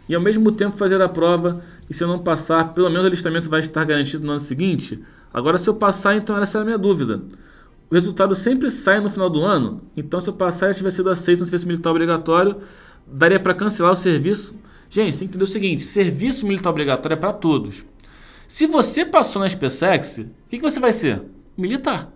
E 0.08 0.14
ao 0.14 0.20
mesmo 0.20 0.52
tempo 0.52 0.76
fazer 0.76 1.00
a 1.00 1.08
prova 1.08 1.62
e 1.88 1.94
se 1.94 2.02
eu 2.02 2.08
não 2.08 2.18
passar, 2.18 2.74
pelo 2.74 2.88
menos 2.88 3.04
o 3.04 3.06
alistamento 3.06 3.48
vai 3.48 3.60
estar 3.60 3.84
garantido 3.84 4.24
no 4.24 4.32
ano 4.32 4.40
seguinte? 4.40 5.02
Agora 5.32 5.58
se 5.58 5.68
eu 5.68 5.74
passar, 5.74 6.16
então 6.16 6.36
essa 6.40 6.58
era 6.58 6.62
a 6.62 6.66
minha 6.66 6.78
dúvida. 6.78 7.22
O 7.90 7.94
resultado 7.94 8.34
sempre 8.34 8.70
sai 8.70 9.00
no 9.00 9.10
final 9.10 9.30
do 9.30 9.42
ano, 9.42 9.82
então 9.96 10.20
se 10.20 10.28
eu 10.28 10.34
passar 10.34 10.70
e 10.70 10.74
tiver 10.74 10.90
sido 10.90 11.10
aceito 11.10 11.40
no 11.40 11.46
serviço 11.46 11.66
militar 11.66 11.90
obrigatório, 11.90 12.56
daria 13.06 13.38
para 13.38 13.54
cancelar 13.54 13.92
o 13.92 13.96
serviço 13.96 14.54
Gente, 14.94 15.18
tem 15.18 15.26
que 15.26 15.32
entender 15.32 15.42
o 15.42 15.48
seguinte: 15.48 15.82
serviço 15.82 16.46
militar 16.46 16.70
obrigatório 16.70 17.14
é 17.16 17.18
para 17.18 17.32
todos. 17.32 17.84
Se 18.46 18.64
você 18.64 19.04
passou 19.04 19.42
na 19.42 19.48
SpaceX, 19.48 20.18
o 20.18 20.28
que, 20.48 20.58
que 20.58 20.62
você 20.62 20.78
vai 20.78 20.92
ser? 20.92 21.20
Militar. 21.58 22.12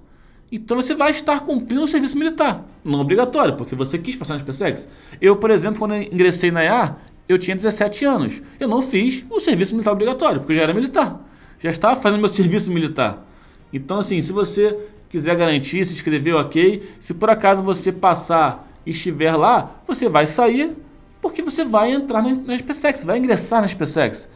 Então 0.53 0.81
você 0.81 0.95
vai 0.95 1.11
estar 1.11 1.41
cumprindo 1.41 1.83
o 1.83 1.89
serviço 1.89 2.17
militar. 2.17 2.65
Não 2.85 3.01
obrigatório, 3.01 3.57
porque 3.57 3.75
você 3.75 3.99
quis 3.99 4.15
passar 4.15 4.35
na 4.35 4.41
SpaceX. 4.41 4.89
Eu, 5.21 5.35
por 5.35 5.51
exemplo, 5.51 5.81
quando 5.81 5.97
ingressei 5.97 6.53
na 6.53 6.65
IA, 6.65 6.97
eu 7.29 7.37
tinha 7.37 7.57
17 7.57 8.05
anos. 8.05 8.41
Eu 8.61 8.69
não 8.69 8.81
fiz 8.81 9.25
o 9.29 9.41
serviço 9.41 9.75
militar 9.75 9.91
obrigatório, 9.91 10.39
porque 10.39 10.53
eu 10.53 10.59
já 10.59 10.63
era 10.63 10.73
militar. 10.73 11.21
Já 11.59 11.71
estava 11.71 12.01
fazendo 12.01 12.21
meu 12.21 12.29
serviço 12.31 12.71
militar. 12.71 13.27
Então, 13.73 13.99
assim, 13.99 14.21
se 14.21 14.33
você 14.33 14.79
quiser 15.09 15.35
garantir, 15.35 15.85
se 15.85 15.95
inscrever, 15.95 16.37
ok. 16.37 16.89
Se 17.01 17.13
por 17.13 17.29
acaso 17.29 17.61
você 17.61 17.91
passar 17.91 18.71
e 18.87 18.93
estiver 18.93 19.35
lá, 19.35 19.81
você 19.85 20.09
vai 20.09 20.29
sair 20.29 20.77
porque 21.21 21.43
você 21.43 21.65
vai 21.65 21.93
entrar 21.93 22.23
na, 22.23 22.59
SpaceX, 22.59 23.05
vai 23.05 23.19
ingressar 23.19 23.61
na 23.61 23.69
SpaceX, 23.69 24.29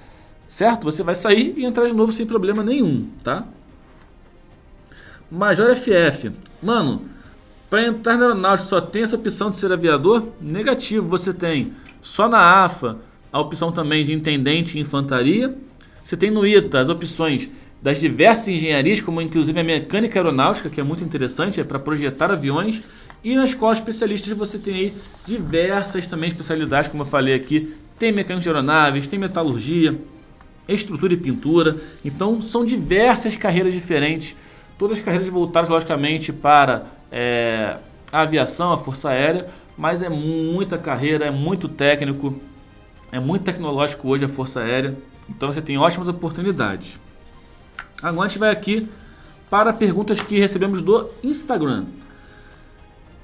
certo? 0.49 0.85
Você 0.85 1.03
vai 1.03 1.15
sair 1.15 1.55
e 1.57 1.65
entrar 1.65 1.87
de 1.87 1.95
novo 1.95 2.13
sem 2.13 2.27
problema 2.27 2.63
nenhum, 2.63 3.09
tá? 3.23 3.45
Major 5.31 5.75
FF, 5.75 6.31
mano, 6.63 7.03
para 7.71 7.87
entrar 7.87 8.19
na 8.19 8.27
aeronáutica 8.27 8.69
só 8.69 8.81
tem 8.81 9.03
essa 9.03 9.17
opção 9.17 9.51
de 9.51 9.57
ser 9.57 9.73
aviador? 9.73 10.29
Negativo, 10.41 11.09
você 11.09 11.33
tem 11.33 11.73
só 12.03 12.29
na 12.29 12.65
AFA 12.65 12.99
a 13.33 13.41
opção 13.41 13.73
também 13.73 14.05
de 14.05 14.13
intendente 14.13 14.77
em 14.79 14.83
infantaria. 14.83 15.57
Você 16.05 16.17
tem 16.17 16.31
no 16.31 16.47
ITA 16.47 16.81
as 16.81 16.91
opções 16.91 17.49
das 17.81 17.99
diversas 17.99 18.49
engenharias, 18.49 19.01
como 19.01 19.23
inclusive 19.23 19.59
a 19.59 19.65
mecânica 19.65 20.19
aeronáutica, 20.19 20.69
que 20.69 20.81
é 20.81 20.85
muito 20.85 21.03
interessante, 21.03 21.61
é 21.61 21.65
para 21.65 21.79
projetar 21.79 22.31
aviões. 22.31 22.83
E 23.25 23.37
na 23.37 23.45
escola 23.45 23.73
especialistas 23.73 24.37
você 24.37 24.59
tem 24.59 24.75
aí 24.75 24.95
diversas 25.25 26.07
também 26.07 26.29
especialidades, 26.29 26.89
como 26.89 27.03
eu 27.03 27.07
falei 27.07 27.35
aqui. 27.35 27.77
Tem 27.99 28.11
mecânica 28.11 28.43
de 28.43 28.49
aeronaves, 28.49 29.07
tem 29.07 29.19
metalurgia, 29.19 29.97
estrutura 30.67 31.13
e 31.13 31.17
pintura. 31.17 31.77
Então 32.05 32.41
são 32.43 32.65
diversas 32.65 33.37
carreiras 33.37 33.73
diferentes, 33.73 34.35
todas 34.77 35.01
carreiras 35.01 35.29
voltadas 35.29 35.71
logicamente 35.71 36.33
para 36.33 36.85
é, 37.13 37.77
a 38.13 38.23
aviação, 38.23 38.73
a 38.73 38.77
força 38.77 39.11
aérea, 39.11 39.47
mas 39.77 40.03
é 40.03 40.09
muita 40.09 40.77
carreira, 40.77 41.25
é 41.25 41.31
muito 41.31 41.69
técnico, 41.69 42.41
é 43.13 43.21
muito 43.21 43.45
tecnológico 43.45 44.09
hoje 44.09 44.25
a 44.25 44.29
força 44.29 44.61
aérea. 44.61 44.97
Então 45.29 45.53
você 45.53 45.63
tem 45.63 45.79
ótimas 45.79 46.09
oportunidades. 46.09 46.99
Agora 48.03 48.27
a 48.27 48.29
gente 48.29 48.39
vai 48.39 48.51
aqui 48.51 48.89
para 49.49 49.73
perguntas 49.73 50.21
que 50.21 50.41
recebemos 50.41 50.83
do 50.83 51.09
Instagram. 51.23 51.85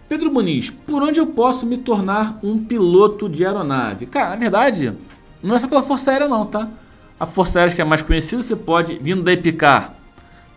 Pedro 0.09 0.33
Muniz, 0.33 0.71
por 0.71 1.03
onde 1.03 1.21
eu 1.21 1.27
posso 1.27 1.67
me 1.67 1.77
tornar 1.77 2.39
um 2.43 2.65
piloto 2.65 3.29
de 3.29 3.45
aeronave? 3.45 4.07
Cara, 4.07 4.31
na 4.31 4.37
verdade, 4.37 4.95
não 5.43 5.55
é 5.55 5.59
só 5.59 5.69
pela 5.69 5.83
Força 5.83 6.11
Aérea 6.11 6.27
não, 6.27 6.47
tá? 6.47 6.67
A 7.21 7.27
Força 7.27 7.59
Aérea 7.59 7.75
que 7.75 7.83
é 7.83 7.85
mais 7.85 8.01
conhecida, 8.01 8.41
você 8.41 8.57
pode, 8.57 8.99
vindo 9.03 9.23
da 9.23 9.35
Epicar, 9.35 9.95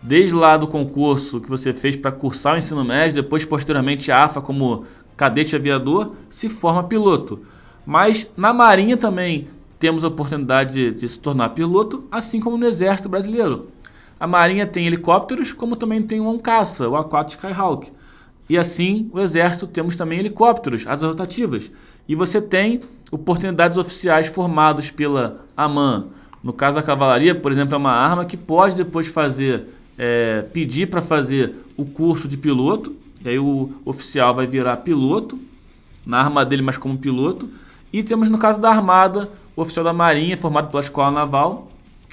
desde 0.00 0.34
lá 0.34 0.56
do 0.56 0.66
concurso 0.66 1.38
que 1.38 1.50
você 1.50 1.74
fez 1.74 1.94
para 1.94 2.10
cursar 2.10 2.54
o 2.54 2.56
ensino 2.56 2.82
médio, 2.82 3.22
depois 3.22 3.44
posteriormente 3.44 4.10
a 4.10 4.24
AFA 4.24 4.40
como 4.40 4.86
cadete 5.18 5.54
aviador, 5.54 6.14
se 6.30 6.48
forma 6.48 6.84
piloto. 6.84 7.40
Mas 7.84 8.26
na 8.34 8.54
Marinha 8.54 8.96
também 8.96 9.48
temos 9.78 10.02
a 10.02 10.08
oportunidade 10.08 10.72
de, 10.72 11.00
de 11.00 11.06
se 11.06 11.18
tornar 11.18 11.50
piloto, 11.50 12.04
assim 12.10 12.40
como 12.40 12.56
no 12.56 12.66
Exército 12.66 13.08
Brasileiro. 13.08 13.68
A 14.18 14.26
Marinha 14.26 14.66
tem 14.66 14.86
helicópteros, 14.86 15.52
como 15.52 15.76
também 15.76 16.00
tem 16.00 16.20
um 16.20 16.38
caça, 16.38 16.88
o 16.88 16.92
A4 16.92 17.30
Skyhawk. 17.30 17.92
E 18.48 18.58
assim, 18.58 19.08
o 19.12 19.20
Exército 19.20 19.66
temos 19.66 19.96
também 19.96 20.18
helicópteros, 20.18 20.86
asas 20.86 21.08
rotativas. 21.08 21.70
E 22.08 22.14
você 22.14 22.40
tem 22.40 22.80
oportunidades 23.10 23.78
oficiais 23.78 24.26
formados 24.26 24.90
pela 24.90 25.44
AMAN. 25.56 26.06
No 26.42 26.52
caso 26.52 26.76
da 26.76 26.82
cavalaria, 26.82 27.34
por 27.34 27.52
exemplo, 27.52 27.74
é 27.74 27.78
uma 27.78 27.92
arma 27.92 28.24
que 28.24 28.36
pode 28.36 28.74
depois 28.74 29.06
fazer, 29.06 29.68
é, 29.96 30.42
pedir 30.52 30.88
para 30.88 31.00
fazer 31.00 31.54
o 31.76 31.84
curso 31.84 32.26
de 32.26 32.36
piloto. 32.36 32.94
E 33.24 33.28
aí 33.28 33.38
o 33.38 33.70
oficial 33.84 34.34
vai 34.34 34.46
virar 34.46 34.78
piloto, 34.78 35.38
na 36.04 36.18
arma 36.18 36.44
dele, 36.44 36.62
mas 36.62 36.76
como 36.76 36.98
piloto. 36.98 37.48
E 37.92 38.02
temos 38.02 38.28
no 38.28 38.38
caso 38.38 38.60
da 38.60 38.70
Armada, 38.70 39.30
o 39.54 39.62
oficial 39.62 39.84
da 39.84 39.92
Marinha, 39.92 40.36
formado 40.36 40.68
pela 40.70 40.82
Escola 40.82 41.10
Naval, 41.10 41.68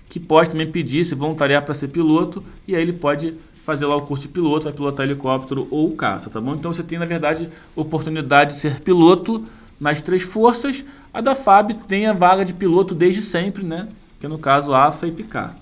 que 0.08 0.20
pode 0.20 0.50
também 0.50 0.70
pedir, 0.70 1.04
se 1.04 1.16
voluntariar 1.16 1.64
para 1.64 1.74
ser 1.74 1.88
piloto, 1.88 2.44
e 2.68 2.76
aí 2.76 2.82
ele 2.82 2.94
pode 2.94 3.36
fazer 3.70 3.86
lá 3.86 3.96
o 3.96 4.02
curso 4.02 4.24
de 4.24 4.34
piloto, 4.34 4.64
vai 4.64 4.74
pilotar 4.74 5.06
helicóptero 5.06 5.68
ou 5.70 5.92
caça, 5.96 6.28
tá 6.28 6.42
bom? 6.42 6.56
Então 6.56 6.74
você 6.74 6.82
tem, 6.82 6.98
na 6.98 7.06
verdade, 7.06 7.50
oportunidade 7.76 8.56
de 8.56 8.60
ser 8.60 8.80
piloto 8.80 9.46
nas 9.80 10.02
três 10.02 10.24
forças. 10.24 10.84
A 11.14 11.22
da 11.22 11.36
FAB 11.36 11.74
tem 11.88 12.08
a 12.08 12.14
vaga 12.14 12.44
de 12.44 12.52
piloto 12.52 12.96
desde 12.96 13.22
sempre, 13.22 13.64
né? 13.64 13.88
Que 14.20 14.26
é 14.26 14.30
no 14.30 14.40
caso 14.40 14.74
AFA 14.74 15.06
e 15.06 15.12
PICAR. 15.12 15.56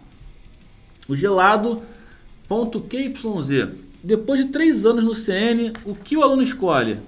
O 1.07 1.15
gelado 1.15 1.81
.QYZ. 2.49 3.67
Depois 4.01 4.39
de 4.39 4.45
três 4.51 4.85
anos 4.85 5.03
no 5.03 5.13
CN, 5.13 5.73
o 5.83 5.93
que 5.93 6.15
o 6.15 6.23
aluno 6.23 6.41
escolhe? 6.41 6.99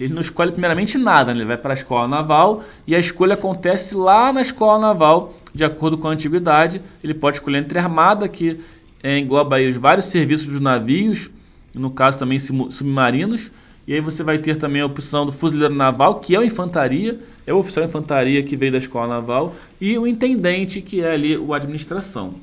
Ele 0.00 0.12
não 0.12 0.20
escolhe 0.20 0.50
primeiramente 0.50 0.98
nada, 0.98 1.32
né? 1.32 1.38
ele 1.38 1.46
vai 1.46 1.58
para 1.58 1.72
a 1.72 1.74
escola 1.74 2.08
naval 2.08 2.64
e 2.86 2.96
a 2.96 2.98
escolha 2.98 3.34
acontece 3.34 3.94
lá 3.94 4.32
na 4.32 4.40
escola 4.40 4.80
naval, 4.80 5.34
de 5.54 5.62
acordo 5.62 5.96
com 5.96 6.08
a 6.08 6.10
antiguidade. 6.10 6.82
Ele 7.04 7.14
pode 7.14 7.36
escolher 7.36 7.58
entre 7.58 7.78
armada, 7.78 8.26
que 8.26 8.58
é, 9.02 9.18
engloba 9.18 9.56
aí 9.56 9.68
os 9.68 9.76
vários 9.76 10.06
serviços 10.06 10.46
dos 10.46 10.60
navios, 10.60 11.30
no 11.74 11.90
caso 11.90 12.18
também 12.18 12.38
submarinos. 12.38 13.50
E 13.86 13.94
aí 13.94 14.00
você 14.00 14.22
vai 14.22 14.38
ter 14.38 14.56
também 14.56 14.82
a 14.82 14.86
opção 14.86 15.26
do 15.26 15.32
fuzileiro 15.32 15.74
naval, 15.74 16.20
que 16.20 16.34
é 16.34 16.38
o 16.38 16.44
infantaria, 16.44 17.18
é 17.46 17.52
o 17.52 17.58
oficial 17.58 17.84
infantaria 17.84 18.42
que 18.42 18.56
veio 18.56 18.72
da 18.72 18.78
escola 18.78 19.08
naval, 19.08 19.54
e 19.80 19.98
o 19.98 20.06
intendente, 20.06 20.80
que 20.80 21.00
é 21.00 21.12
ali 21.12 21.36
o 21.36 21.52
administração. 21.52 22.34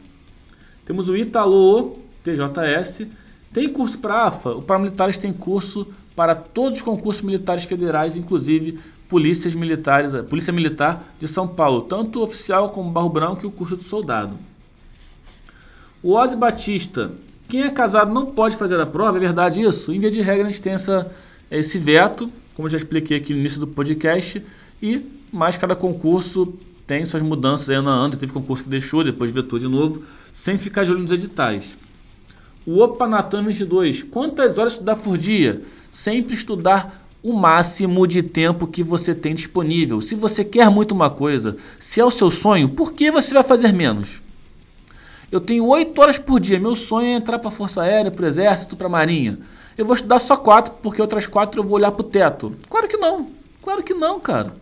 Temos 0.85 1.07
o 1.07 1.15
Italo 1.15 1.97
TJS. 2.23 3.07
Tem 3.53 3.69
curso 3.69 3.99
para 3.99 4.25
AFA? 4.25 4.51
O 4.51 4.61
Paramilitares 4.61 5.17
tem 5.17 5.31
curso 5.31 5.87
para 6.15 6.35
todos 6.35 6.79
os 6.79 6.83
concursos 6.83 7.21
militares 7.21 7.63
federais, 7.63 8.15
inclusive 8.15 8.79
polícias 9.07 9.55
militares, 9.55 10.13
Polícia 10.23 10.51
Militar 10.51 11.13
de 11.19 11.27
São 11.27 11.47
Paulo, 11.47 11.81
tanto 11.81 12.21
oficial 12.21 12.71
como 12.71 12.91
barro 12.91 13.09
branco 13.09 13.45
e 13.45 13.47
o 13.47 13.51
curso 13.51 13.77
de 13.77 13.83
soldado. 13.83 14.37
O 16.07 16.13
Ozzy 16.13 16.37
Batista, 16.37 17.11
quem 17.49 17.63
é 17.63 17.69
casado 17.69 18.13
não 18.13 18.27
pode 18.27 18.55
fazer 18.55 18.79
a 18.79 18.85
prova, 18.85 19.17
é 19.17 19.19
verdade 19.19 19.61
isso? 19.61 19.91
Em 19.91 19.99
via 19.99 20.09
de 20.09 20.21
regra, 20.21 20.47
a 20.47 20.49
gente 20.49 20.61
tem 20.61 20.71
essa, 20.71 21.11
esse 21.51 21.77
veto, 21.77 22.31
como 22.55 22.65
eu 22.65 22.71
já 22.71 22.77
expliquei 22.77 23.17
aqui 23.17 23.33
no 23.33 23.41
início 23.41 23.59
do 23.59 23.67
podcast, 23.67 24.41
e 24.81 25.01
mais 25.33 25.57
cada 25.57 25.75
concurso 25.75 26.53
tem 26.87 27.03
suas 27.03 27.21
mudanças. 27.21 27.69
Aí 27.69 27.81
na 27.81 27.91
Ana 27.91 28.15
teve 28.15 28.31
concurso 28.31 28.63
que 28.63 28.69
deixou, 28.69 29.03
depois 29.03 29.31
vetou 29.31 29.59
de 29.59 29.67
novo, 29.67 30.01
sem 30.31 30.57
ficar 30.57 30.85
de 30.85 30.91
olho 30.91 31.01
nos 31.01 31.11
editais. 31.11 31.65
O 32.65 32.81
Opa 32.81 33.05
Natan 33.05 33.43
22, 33.43 34.03
quantas 34.03 34.57
horas 34.57 34.71
estudar 34.71 34.95
por 34.95 35.17
dia? 35.17 35.61
Sempre 35.89 36.35
estudar 36.35 37.05
o 37.21 37.33
máximo 37.33 38.07
de 38.07 38.23
tempo 38.23 38.65
que 38.65 38.81
você 38.81 39.13
tem 39.13 39.35
disponível. 39.35 39.99
Se 39.99 40.15
você 40.15 40.45
quer 40.45 40.69
muito 40.69 40.93
uma 40.93 41.09
coisa, 41.09 41.57
se 41.77 41.99
é 41.99 42.05
o 42.05 42.09
seu 42.09 42.29
sonho, 42.29 42.69
por 42.69 42.93
que 42.93 43.11
você 43.11 43.33
vai 43.33 43.43
fazer 43.43 43.73
menos? 43.73 44.25
Eu 45.31 45.41
tenho 45.41 45.65
8 45.65 46.00
horas 46.00 46.17
por 46.17 46.39
dia. 46.39 46.60
Meu 46.60 46.75
sonho 46.75 47.07
é 47.07 47.13
entrar 47.13 47.39
para 47.39 47.50
a 47.50 47.51
Força 47.51 47.81
Aérea, 47.81 48.12
para 48.12 48.24
o 48.24 48.27
Exército, 48.27 48.75
para 48.75 48.88
a 48.88 48.89
Marinha. 48.89 49.38
Eu 49.77 49.86
vou 49.86 49.96
estudar 49.96 50.19
só 50.19 50.36
4, 50.36 50.75
porque 50.81 51.01
outras 51.01 51.27
4 51.27 51.60
eu 51.60 51.63
vou 51.63 51.74
olhar 51.74 51.91
para 51.91 52.01
o 52.01 52.03
teto. 52.03 52.55
Claro 52.69 52.88
que 52.88 52.98
não. 52.98 53.27
Claro 53.62 53.84
que 53.84 53.93
não, 53.93 54.19
cara. 54.19 54.53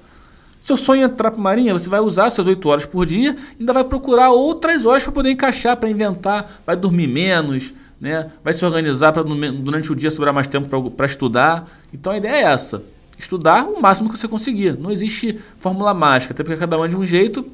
Seu 0.66 0.76
sonho 0.76 1.04
é 1.04 1.06
entrar 1.06 1.30
para 1.30 1.40
Marinha, 1.40 1.74
você 1.74 1.88
vai 1.88 2.00
usar 2.00 2.28
suas 2.32 2.48
8 2.48 2.68
horas 2.68 2.86
por 2.88 3.06
dia, 3.06 3.38
ainda 3.60 3.72
vai 3.72 3.84
procurar 3.84 4.32
outras 4.32 4.84
horas 4.84 5.04
para 5.04 5.12
poder 5.12 5.30
encaixar, 5.30 5.78
para 5.78 5.88
inventar, 5.88 6.64
vai 6.66 6.76
dormir 6.76 7.06
menos, 7.06 7.72
né? 8.02 8.32
vai 8.44 8.52
se 8.52 8.66
organizar 8.66 9.12
para 9.12 9.22
durante 9.22 9.92
o 9.92 9.96
dia 9.96 10.10
sobrar 10.10 10.34
mais 10.34 10.48
tempo 10.48 10.90
para 10.90 11.06
estudar. 11.06 11.68
Então 11.94 12.12
a 12.12 12.18
ideia 12.18 12.48
é 12.48 12.52
essa: 12.52 12.82
estudar 13.16 13.68
o 13.68 13.80
máximo 13.80 14.10
que 14.10 14.18
você 14.18 14.28
conseguir. 14.28 14.76
Não 14.76 14.90
existe 14.90 15.40
fórmula 15.60 15.94
mágica, 15.94 16.34
até 16.34 16.44
porque 16.44 16.58
cada 16.58 16.80
um 16.80 16.84
é 16.84 16.88
de 16.88 16.98
um 16.98 17.06
jeito. 17.06 17.46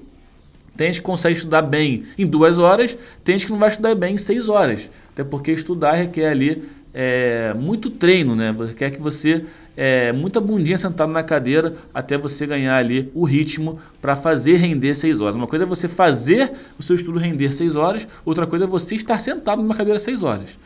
Tem 0.82 0.88
gente 0.92 1.02
que 1.02 1.06
consegue 1.06 1.38
estudar 1.38 1.62
bem 1.62 2.06
em 2.18 2.26
duas 2.26 2.58
horas, 2.58 2.98
tem 3.24 3.38
gente 3.38 3.46
que 3.46 3.52
não 3.52 3.60
vai 3.60 3.70
estudar 3.70 3.94
bem 3.94 4.16
em 4.16 4.18
seis 4.18 4.50
horas. 4.50 4.90
Até 5.14 5.24
porque 5.24 5.52
estudar 5.52 5.92
requer 5.92 6.28
ali 6.28 6.64
é, 6.92 7.54
muito 7.54 7.92
treino, 7.92 8.36
né? 8.36 8.52
Quer 8.76 8.90
que 8.90 9.00
você 9.00 9.46
é, 9.78 10.12
muita 10.12 10.42
bundinha 10.42 10.80
sentado 10.80 11.12
na 11.12 11.22
cadeira 11.22 11.76
até 11.94 12.18
você 12.18 12.48
ganhar 12.48 12.76
ali 12.76 13.12
o 13.14 13.26
ritmo 13.26 13.80
para 14.02 14.16
fazer 14.16 14.56
render 14.56 14.96
6 14.96 15.22
horas. 15.22 15.36
Uma 15.36 15.46
coisa 15.46 15.66
é 15.66 15.68
você 15.68 15.88
fazer 15.88 16.52
o 16.80 16.82
seu 16.82 16.96
estudo 16.96 17.20
render 17.20 17.54
6 17.54 17.76
horas, 17.76 18.08
outra 18.26 18.48
coisa 18.48 18.66
é 18.66 18.68
você 18.68 18.96
estar 18.96 19.20
sentado 19.20 19.62
numa 19.62 19.76
cadeira 19.76 20.00
6 20.00 20.24
horas. 20.24 20.58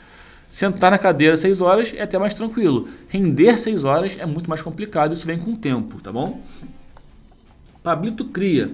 Sentar 0.47 0.91
na 0.91 0.97
cadeira 0.97 1.35
6 1.35 1.59
horas 1.59 1.93
é 1.93 2.03
até 2.03 2.17
mais 2.17 2.33
tranquilo. 2.33 2.87
Render 3.09 3.59
6 3.59 3.83
horas 3.83 4.15
é 4.17 4.25
muito 4.25 4.49
mais 4.49 4.61
complicado, 4.61 5.11
isso 5.11 5.27
vem 5.27 5.37
com 5.37 5.51
o 5.51 5.57
tempo, 5.57 6.01
tá 6.01 6.09
bom? 6.09 6.41
Pablito 7.83 8.23
Cria. 8.23 8.71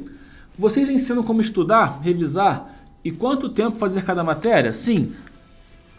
Vocês 0.57 0.89
ensinam 0.89 1.23
como 1.23 1.41
estudar, 1.41 1.99
revisar 2.01 2.73
e 3.03 3.11
quanto 3.11 3.49
tempo 3.49 3.77
fazer 3.77 4.03
cada 4.03 4.23
matéria? 4.23 4.71
Sim, 4.71 5.13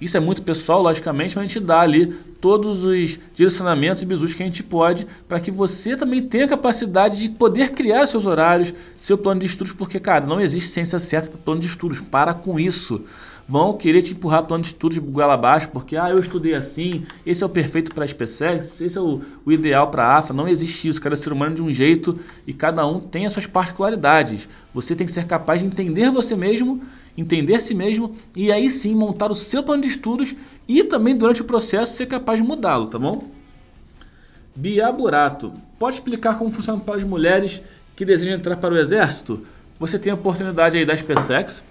isso 0.02 0.16
é 0.16 0.20
muito 0.20 0.42
pessoal, 0.42 0.82
logicamente, 0.82 1.36
mas 1.36 1.44
a 1.44 1.46
gente 1.46 1.60
dá 1.60 1.80
ali 1.80 2.06
todos 2.40 2.82
os 2.82 3.20
direcionamentos 3.32 4.02
e 4.02 4.06
bisus 4.06 4.34
que 4.34 4.42
a 4.42 4.46
gente 4.46 4.60
pode 4.60 5.06
para 5.28 5.38
que 5.38 5.48
você 5.48 5.96
também 5.96 6.20
tenha 6.20 6.48
capacidade 6.48 7.18
de 7.18 7.28
poder 7.28 7.70
criar 7.70 8.06
seus 8.06 8.26
horários, 8.26 8.74
seu 8.96 9.16
plano 9.16 9.40
de 9.40 9.46
estudos, 9.46 9.72
porque, 9.72 10.00
cara, 10.00 10.26
não 10.26 10.40
existe 10.40 10.70
ciência 10.70 10.98
certa 10.98 11.30
para 11.30 11.38
plano 11.38 11.60
de 11.60 11.68
estudos. 11.68 12.00
Para 12.00 12.34
com 12.34 12.58
isso. 12.58 13.04
Vão 13.52 13.74
querer 13.74 14.00
te 14.00 14.14
empurrar 14.14 14.44
plano 14.44 14.62
de 14.62 14.68
estudos 14.68 14.94
de 14.94 15.00
goela 15.06 15.34
abaixo, 15.34 15.68
porque, 15.68 15.94
ah, 15.94 16.08
eu 16.08 16.18
estudei 16.18 16.54
assim, 16.54 17.04
esse 17.26 17.42
é 17.42 17.46
o 17.46 17.50
perfeito 17.50 17.94
para 17.94 18.02
a 18.02 18.08
SpaceX, 18.08 18.80
esse 18.80 18.96
é 18.96 19.00
o, 19.00 19.20
o 19.44 19.52
ideal 19.52 19.90
para 19.90 20.06
a 20.06 20.16
AFA. 20.16 20.32
Não 20.32 20.48
existe 20.48 20.88
isso. 20.88 20.98
Cada 20.98 21.14
ser 21.16 21.34
humano 21.34 21.56
de 21.56 21.62
um 21.62 21.70
jeito 21.70 22.18
e 22.46 22.54
cada 22.54 22.86
um 22.86 22.98
tem 22.98 23.26
as 23.26 23.32
suas 23.34 23.46
particularidades. 23.46 24.48
Você 24.72 24.96
tem 24.96 25.06
que 25.06 25.12
ser 25.12 25.26
capaz 25.26 25.60
de 25.60 25.66
entender 25.66 26.10
você 26.10 26.34
mesmo 26.34 26.80
entender 27.14 27.60
si 27.60 27.74
mesmo 27.74 28.16
e 28.34 28.50
aí 28.50 28.70
sim 28.70 28.94
montar 28.94 29.30
o 29.30 29.34
seu 29.34 29.62
plano 29.62 29.82
de 29.82 29.88
estudos 29.88 30.34
e 30.66 30.82
também 30.82 31.14
durante 31.14 31.42
o 31.42 31.44
processo 31.44 31.94
ser 31.94 32.06
capaz 32.06 32.40
de 32.40 32.46
mudá-lo, 32.46 32.86
tá 32.86 32.98
bom? 32.98 33.28
Bia 34.56 34.90
Burato, 34.90 35.52
pode 35.78 35.96
explicar 35.96 36.38
como 36.38 36.50
funciona 36.50 36.80
para 36.80 36.96
as 36.96 37.04
mulheres 37.04 37.60
que 37.94 38.06
desejam 38.06 38.34
entrar 38.34 38.56
para 38.56 38.72
o 38.72 38.78
exército? 38.78 39.42
Você 39.78 39.98
tem 39.98 40.10
a 40.10 40.14
oportunidade 40.14 40.78
aí 40.78 40.86
da 40.86 40.96
SpaceX, 40.96 41.62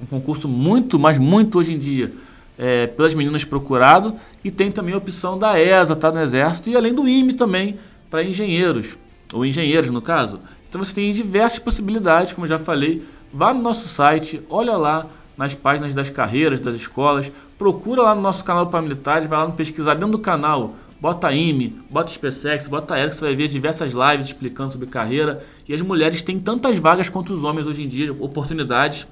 um 0.00 0.06
concurso 0.06 0.48
muito, 0.48 0.98
mas 0.98 1.18
muito 1.18 1.58
hoje 1.58 1.72
em 1.72 1.78
dia 1.78 2.12
é, 2.58 2.86
pelas 2.88 3.14
meninas 3.14 3.44
procurado 3.44 4.16
e 4.42 4.50
tem 4.50 4.70
também 4.70 4.94
a 4.94 4.98
opção 4.98 5.38
da 5.38 5.60
ESA, 5.60 5.94
tá 5.94 6.10
no 6.10 6.20
exército 6.20 6.70
e 6.70 6.76
além 6.76 6.92
do 6.92 7.06
IME 7.06 7.34
também 7.34 7.78
para 8.10 8.22
engenheiros 8.22 8.98
ou 9.32 9.44
engenheiros 9.44 9.90
no 9.90 10.02
caso. 10.02 10.40
Então 10.68 10.82
você 10.82 10.94
tem 10.94 11.12
diversas 11.12 11.58
possibilidades, 11.58 12.32
como 12.32 12.44
eu 12.44 12.48
já 12.50 12.58
falei, 12.58 13.02
Vá 13.32 13.52
no 13.52 13.60
nosso 13.60 13.86
site, 13.88 14.40
olha 14.48 14.76
lá 14.76 15.06
nas 15.36 15.54
páginas 15.54 15.94
das 15.94 16.08
carreiras, 16.08 16.60
das 16.60 16.74
escolas, 16.74 17.30
procura 17.58 18.02
lá 18.02 18.14
no 18.14 18.22
nosso 18.22 18.42
canal 18.42 18.66
para 18.68 18.80
militares, 18.80 19.28
vai 19.28 19.38
lá 19.38 19.46
no 19.46 19.52
pesquisar 19.52 19.94
dentro 19.94 20.12
do 20.12 20.18
canal, 20.18 20.74
bota 20.98 21.30
IME, 21.30 21.78
bota 21.90 22.10
SpaceX, 22.10 22.66
bota 22.66 22.98
ERC, 22.98 23.14
você 23.14 23.24
vai 23.26 23.36
ver 23.36 23.48
diversas 23.48 23.92
lives 23.92 24.26
explicando 24.26 24.72
sobre 24.72 24.88
carreira. 24.88 25.44
E 25.68 25.74
as 25.74 25.82
mulheres 25.82 26.22
têm 26.22 26.40
tantas 26.40 26.78
vagas 26.78 27.08
quanto 27.08 27.34
os 27.34 27.44
homens 27.44 27.66
hoje 27.66 27.84
em 27.84 27.86
dia, 27.88 28.12
oportunidades 28.12 29.06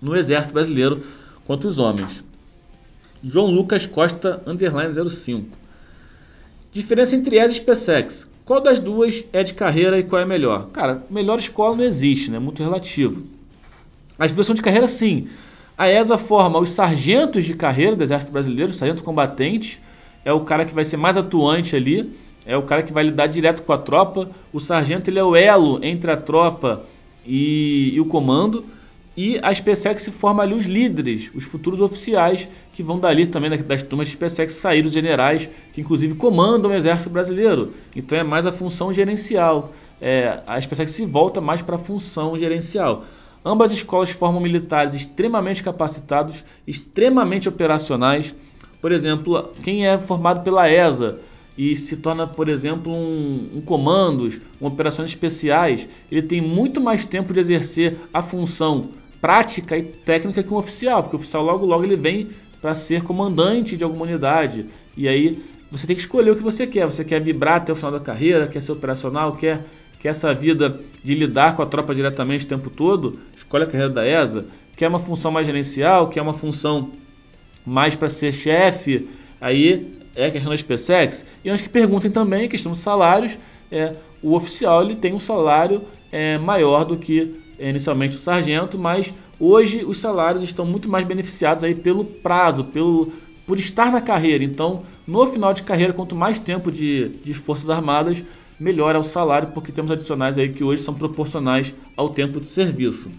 no 0.00 0.16
exército 0.16 0.54
brasileiro 0.54 1.02
quanto 1.44 1.66
os 1.66 1.78
homens. 1.78 2.24
João 3.22 3.46
Lucas 3.46 3.86
Costa, 3.86 4.42
underline 4.46 4.94
05. 5.10 5.48
Diferença 6.72 7.16
entre 7.16 7.38
ESA 7.38 7.52
e 7.52 7.56
SpaceX. 7.56 8.30
Qual 8.44 8.60
das 8.60 8.80
duas 8.80 9.24
é 9.32 9.42
de 9.42 9.54
carreira 9.54 9.98
e 9.98 10.02
qual 10.02 10.22
é 10.22 10.24
melhor? 10.24 10.68
Cara, 10.72 11.04
melhor 11.10 11.38
escola 11.38 11.76
não 11.76 11.84
existe, 11.84 12.30
né? 12.30 12.38
Muito 12.38 12.62
relativo. 12.62 13.24
As 14.18 14.32
duas 14.32 14.46
são 14.46 14.54
de 14.54 14.62
carreira, 14.62 14.88
sim. 14.88 15.28
A 15.76 15.88
ESA 15.88 16.18
forma 16.18 16.58
os 16.58 16.70
sargentos 16.70 17.44
de 17.44 17.54
carreira 17.54 17.96
do 17.96 18.02
Exército 18.02 18.32
Brasileiro, 18.32 18.72
sargento 18.72 19.02
combatente, 19.02 19.80
é 20.24 20.32
o 20.32 20.40
cara 20.40 20.64
que 20.64 20.74
vai 20.74 20.84
ser 20.84 20.96
mais 20.96 21.16
atuante 21.16 21.74
ali, 21.74 22.12
é 22.44 22.56
o 22.56 22.62
cara 22.62 22.82
que 22.82 22.92
vai 22.92 23.04
lidar 23.04 23.26
direto 23.26 23.62
com 23.62 23.72
a 23.72 23.78
tropa. 23.78 24.30
O 24.52 24.60
sargento 24.60 25.10
ele 25.10 25.18
é 25.18 25.24
o 25.24 25.36
elo 25.36 25.78
entre 25.82 26.10
a 26.10 26.16
tropa 26.16 26.84
e, 27.24 27.92
e 27.94 28.00
o 28.00 28.04
comando. 28.04 28.64
E 29.22 29.38
a 29.42 29.52
SpaceX 29.52 30.08
forma 30.08 30.42
ali 30.42 30.54
os 30.54 30.64
líderes, 30.64 31.30
os 31.34 31.44
futuros 31.44 31.82
oficiais 31.82 32.48
que 32.72 32.82
vão 32.82 32.98
dali 32.98 33.26
também 33.26 33.50
das 33.50 33.82
turmas 33.82 34.08
de 34.08 34.14
SpaceX 34.14 34.54
sair 34.54 34.86
os 34.86 34.94
generais 34.94 35.46
que 35.74 35.82
inclusive 35.82 36.14
comandam 36.14 36.70
o 36.70 36.74
exército 36.74 37.10
brasileiro. 37.10 37.74
Então 37.94 38.16
é 38.16 38.22
mais 38.22 38.46
a 38.46 38.52
função 38.52 38.90
gerencial. 38.90 39.72
É, 40.00 40.40
a 40.46 40.58
SpaceX 40.58 40.92
se 40.92 41.04
volta 41.04 41.38
mais 41.38 41.60
para 41.60 41.76
a 41.76 41.78
função 41.78 42.34
gerencial. 42.34 43.04
Ambas 43.44 43.70
escolas 43.70 44.08
formam 44.08 44.40
militares 44.40 44.94
extremamente 44.94 45.62
capacitados, 45.62 46.42
extremamente 46.66 47.46
operacionais. 47.46 48.34
Por 48.80 48.90
exemplo, 48.90 49.50
quem 49.62 49.86
é 49.86 49.98
formado 49.98 50.42
pela 50.42 50.66
ESA 50.70 51.18
e 51.58 51.76
se 51.76 51.98
torna, 51.98 52.26
por 52.26 52.48
exemplo, 52.48 52.90
um, 52.90 53.50
um 53.56 53.60
comandos, 53.60 54.40
um 54.58 54.66
operações 54.66 55.10
especiais, 55.10 55.86
ele 56.10 56.22
tem 56.22 56.40
muito 56.40 56.80
mais 56.80 57.04
tempo 57.04 57.34
de 57.34 57.40
exercer 57.40 57.98
a 58.14 58.22
função 58.22 58.98
prática 59.20 59.76
e 59.76 59.82
técnica 59.82 60.42
que 60.42 60.52
um 60.52 60.56
oficial, 60.56 61.02
porque 61.02 61.16
o 61.16 61.18
oficial 61.18 61.42
logo 61.42 61.66
logo 61.66 61.84
ele 61.84 61.96
vem 61.96 62.28
para 62.60 62.74
ser 62.74 63.02
comandante 63.02 63.76
de 63.76 63.84
alguma 63.84 64.04
unidade. 64.04 64.66
E 64.96 65.08
aí 65.08 65.42
você 65.70 65.86
tem 65.86 65.94
que 65.94 66.02
escolher 66.02 66.30
o 66.30 66.36
que 66.36 66.42
você 66.42 66.66
quer. 66.66 66.86
Você 66.86 67.04
quer 67.04 67.20
vibrar 67.20 67.56
até 67.56 67.72
o 67.72 67.76
final 67.76 67.92
da 67.92 68.00
carreira, 68.00 68.46
quer 68.46 68.60
ser 68.60 68.72
operacional, 68.72 69.36
quer 69.36 69.64
quer 70.00 70.08
essa 70.08 70.32
vida 70.32 70.80
de 71.04 71.14
lidar 71.14 71.54
com 71.54 71.62
a 71.62 71.66
tropa 71.66 71.94
diretamente 71.94 72.46
o 72.46 72.48
tempo 72.48 72.70
todo, 72.70 73.18
escolhe 73.36 73.64
a 73.64 73.66
carreira 73.66 73.92
da 73.92 74.06
ESA, 74.06 74.46
quer 74.74 74.88
uma 74.88 74.98
função 74.98 75.30
mais 75.30 75.46
gerencial, 75.46 76.08
quer 76.08 76.22
uma 76.22 76.32
função 76.32 76.90
mais 77.66 77.94
para 77.94 78.08
ser 78.08 78.32
chefe, 78.32 79.06
aí 79.38 79.92
é 80.16 80.26
a 80.26 80.30
questão 80.30 80.50
da 80.50 80.56
SpaceX. 80.56 81.24
E 81.44 81.50
antes 81.50 81.62
que 81.62 81.68
perguntem 81.68 82.10
também, 82.10 82.48
questão 82.48 82.72
dos 82.72 82.80
salários, 82.80 83.38
é, 83.70 83.94
o 84.22 84.34
oficial 84.34 84.82
ele 84.82 84.96
tem 84.96 85.12
um 85.12 85.18
salário 85.18 85.82
é, 86.10 86.38
maior 86.38 86.84
do 86.84 86.96
que 86.96 87.38
inicialmente 87.68 88.16
o 88.16 88.18
sargento, 88.18 88.78
mas 88.78 89.12
hoje 89.38 89.84
os 89.84 89.98
salários 89.98 90.42
estão 90.42 90.64
muito 90.64 90.88
mais 90.88 91.06
beneficiados 91.06 91.62
aí 91.62 91.74
pelo 91.74 92.04
prazo, 92.04 92.64
pelo 92.64 93.12
por 93.46 93.58
estar 93.58 93.90
na 93.90 94.00
carreira. 94.00 94.44
Então, 94.44 94.84
no 95.04 95.26
final 95.26 95.52
de 95.52 95.64
carreira, 95.64 95.92
quanto 95.92 96.14
mais 96.14 96.38
tempo 96.38 96.70
de, 96.70 97.08
de 97.24 97.34
Forças 97.34 97.68
Armadas, 97.68 98.22
melhor 98.60 98.94
é 98.94 98.98
o 98.98 99.02
salário, 99.02 99.48
porque 99.48 99.72
temos 99.72 99.90
adicionais 99.90 100.38
aí 100.38 100.50
que 100.50 100.62
hoje 100.62 100.84
são 100.84 100.94
proporcionais 100.94 101.74
ao 101.96 102.08
tempo 102.08 102.40
de 102.40 102.48
serviço. 102.48 103.10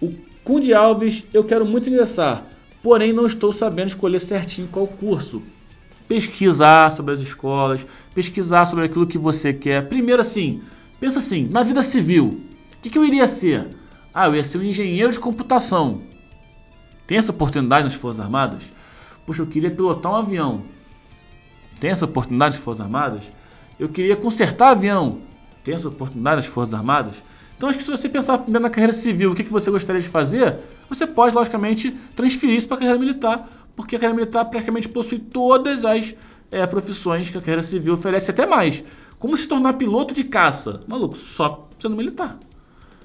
O 0.00 0.14
Cunde 0.42 0.72
Alves, 0.72 1.24
eu 1.34 1.44
quero 1.44 1.66
muito 1.66 1.90
ingressar, 1.90 2.46
porém 2.82 3.12
não 3.12 3.26
estou 3.26 3.52
sabendo 3.52 3.88
escolher 3.88 4.18
certinho 4.18 4.66
qual 4.68 4.86
curso. 4.86 5.42
Pesquisar 6.08 6.90
sobre 6.90 7.12
as 7.12 7.20
escolas, 7.20 7.86
pesquisar 8.14 8.64
sobre 8.64 8.86
aquilo 8.86 9.06
que 9.06 9.18
você 9.18 9.52
quer. 9.52 9.88
Primeiro 9.88 10.22
assim, 10.22 10.62
pensa 10.98 11.18
assim, 11.18 11.46
na 11.50 11.62
vida 11.62 11.82
civil, 11.82 12.40
o 12.78 12.80
que, 12.80 12.90
que 12.90 12.98
eu 12.98 13.04
iria 13.04 13.26
ser? 13.26 13.68
Ah, 14.14 14.28
eu 14.28 14.36
ia 14.36 14.42
ser 14.42 14.58
um 14.58 14.62
engenheiro 14.62 15.12
de 15.12 15.18
computação. 15.18 16.00
Tem 17.06 17.18
essa 17.18 17.32
oportunidade 17.32 17.84
nas 17.84 17.94
Forças 17.94 18.20
Armadas? 18.20 18.70
Puxa, 19.26 19.42
eu 19.42 19.46
queria 19.46 19.70
pilotar 19.70 20.12
um 20.12 20.16
avião. 20.16 20.62
Tem 21.80 21.90
essa 21.90 22.04
oportunidade 22.04 22.54
nas 22.54 22.64
Forças 22.64 22.84
Armadas? 22.84 23.30
Eu 23.78 23.88
queria 23.88 24.16
consertar 24.16 24.70
avião. 24.70 25.18
Tem 25.64 25.74
essa 25.74 25.88
oportunidade 25.88 26.36
nas 26.36 26.46
Forças 26.46 26.74
Armadas? 26.74 27.16
Então 27.56 27.68
acho 27.68 27.78
que 27.78 27.84
se 27.84 27.90
você 27.90 28.08
pensar 28.08 28.38
primeiro 28.38 28.62
na 28.62 28.70
carreira 28.70 28.92
civil, 28.92 29.32
o 29.32 29.34
que, 29.34 29.42
que 29.42 29.50
você 29.50 29.70
gostaria 29.70 30.00
de 30.00 30.08
fazer, 30.08 30.56
você 30.88 31.04
pode, 31.06 31.34
logicamente, 31.34 31.90
transferir 32.14 32.56
isso 32.56 32.68
para 32.68 32.76
a 32.76 32.80
carreira 32.80 32.98
militar, 32.98 33.48
porque 33.74 33.96
a 33.96 33.98
carreira 33.98 34.14
militar 34.14 34.44
praticamente 34.44 34.88
possui 34.88 35.18
todas 35.18 35.84
as 35.84 36.14
é, 36.52 36.64
profissões 36.66 37.28
que 37.28 37.36
a 37.36 37.40
carreira 37.40 37.62
civil 37.64 37.94
oferece, 37.94 38.30
até 38.30 38.46
mais. 38.46 38.84
Como 39.18 39.36
se 39.36 39.48
tornar 39.48 39.72
piloto 39.72 40.14
de 40.14 40.22
caça? 40.22 40.80
Maluco, 40.86 41.16
só 41.16 41.68
sendo 41.80 41.96
militar. 41.96 42.38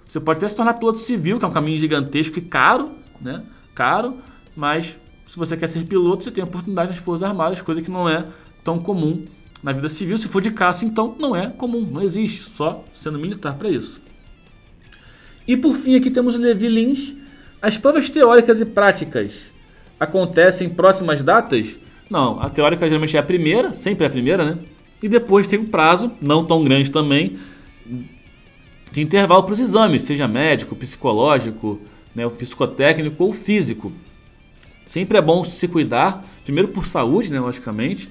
Você 0.08 0.20
pode 0.20 0.38
até 0.38 0.48
se 0.48 0.56
tornar 0.56 0.74
piloto 0.76 1.00
civil, 1.00 1.40
que 1.40 1.46
é 1.46 1.48
um 1.48 1.52
caminho 1.52 1.78
gigantesco 1.78 2.38
e 2.40 2.42
caro, 2.42 2.92
né? 3.22 3.44
Caro, 3.74 4.18
mas 4.56 4.96
se 5.28 5.38
você 5.38 5.58
quer 5.58 5.68
ser 5.68 5.86
piloto, 5.86 6.24
você 6.24 6.32
tem 6.32 6.44
oportunidade 6.44 6.90
nas 6.90 7.00
Forças 7.00 7.28
Armadas, 7.28 7.62
coisa 7.62 7.82
que 7.82 7.90
não 7.90 8.08
é 8.08 8.26
tão 8.64 8.80
comum 8.80 9.26
na 9.64 9.72
vida 9.72 9.90
civil. 9.90 10.18
Se 10.18 10.28
for 10.28 10.42
de 10.42 10.52
caça, 10.52 10.86
então 10.86 11.16
não 11.18 11.36
é 11.36 11.48
comum, 11.48 11.82
não 11.82 12.02
existe, 12.02 12.44
só 12.44 12.84
sendo 12.94 13.18
militar 13.18 13.56
para 13.56 13.70
isso. 13.70 14.02
E 15.48 15.58
por 15.58 15.76
fim, 15.76 15.96
aqui 15.96 16.12
temos 16.12 16.36
o 16.36 16.38
Levi 16.38 16.68
Lins. 16.68 17.16
As 17.62 17.78
provas 17.78 18.10
teóricas 18.10 18.60
e 18.62 18.66
práticas 18.66 19.34
acontecem 20.00 20.68
em 20.68 20.70
próximas 20.70 21.22
datas? 21.22 21.78
Não, 22.10 22.40
a 22.42 22.50
teórica 22.50 22.88
geralmente 22.88 23.16
é 23.16 23.20
a 23.20 23.24
primeira, 23.24 23.74
sempre 23.74 24.06
é 24.06 24.08
a 24.08 24.12
primeira, 24.12 24.46
né? 24.46 24.60
E 25.02 25.10
depois 25.10 25.48
tem 25.48 25.60
um 25.60 25.66
prazo, 25.66 26.12
não 26.22 26.46
tão 26.46 26.64
grande 26.64 26.92
também, 26.92 27.38
de 28.94 29.02
intervalo 29.02 29.42
para 29.42 29.54
os 29.54 29.60
exames, 29.60 30.04
seja 30.04 30.28
médico, 30.28 30.76
psicológico, 30.76 31.80
né, 32.14 32.30
psicotécnico 32.30 33.24
ou 33.24 33.34
físico. 33.34 33.92
Sempre 34.86 35.18
é 35.18 35.22
bom 35.22 35.44
se 35.44 35.68
cuidar, 35.68 36.24
primeiro 36.44 36.68
por 36.68 36.86
saúde, 36.86 37.32
né, 37.32 37.40
logicamente, 37.40 38.08